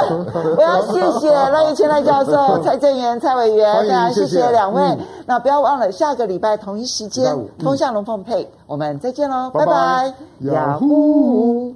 [0.58, 4.50] 我要谢谢 赖玉清赖教授、 蔡正元蔡委员，非常谢谢。
[4.52, 4.98] 两位。
[5.26, 11.76] 那不要忘了下个礼拜同一时间，风向龙凤配，我们再见喽，拜拜，雅虎。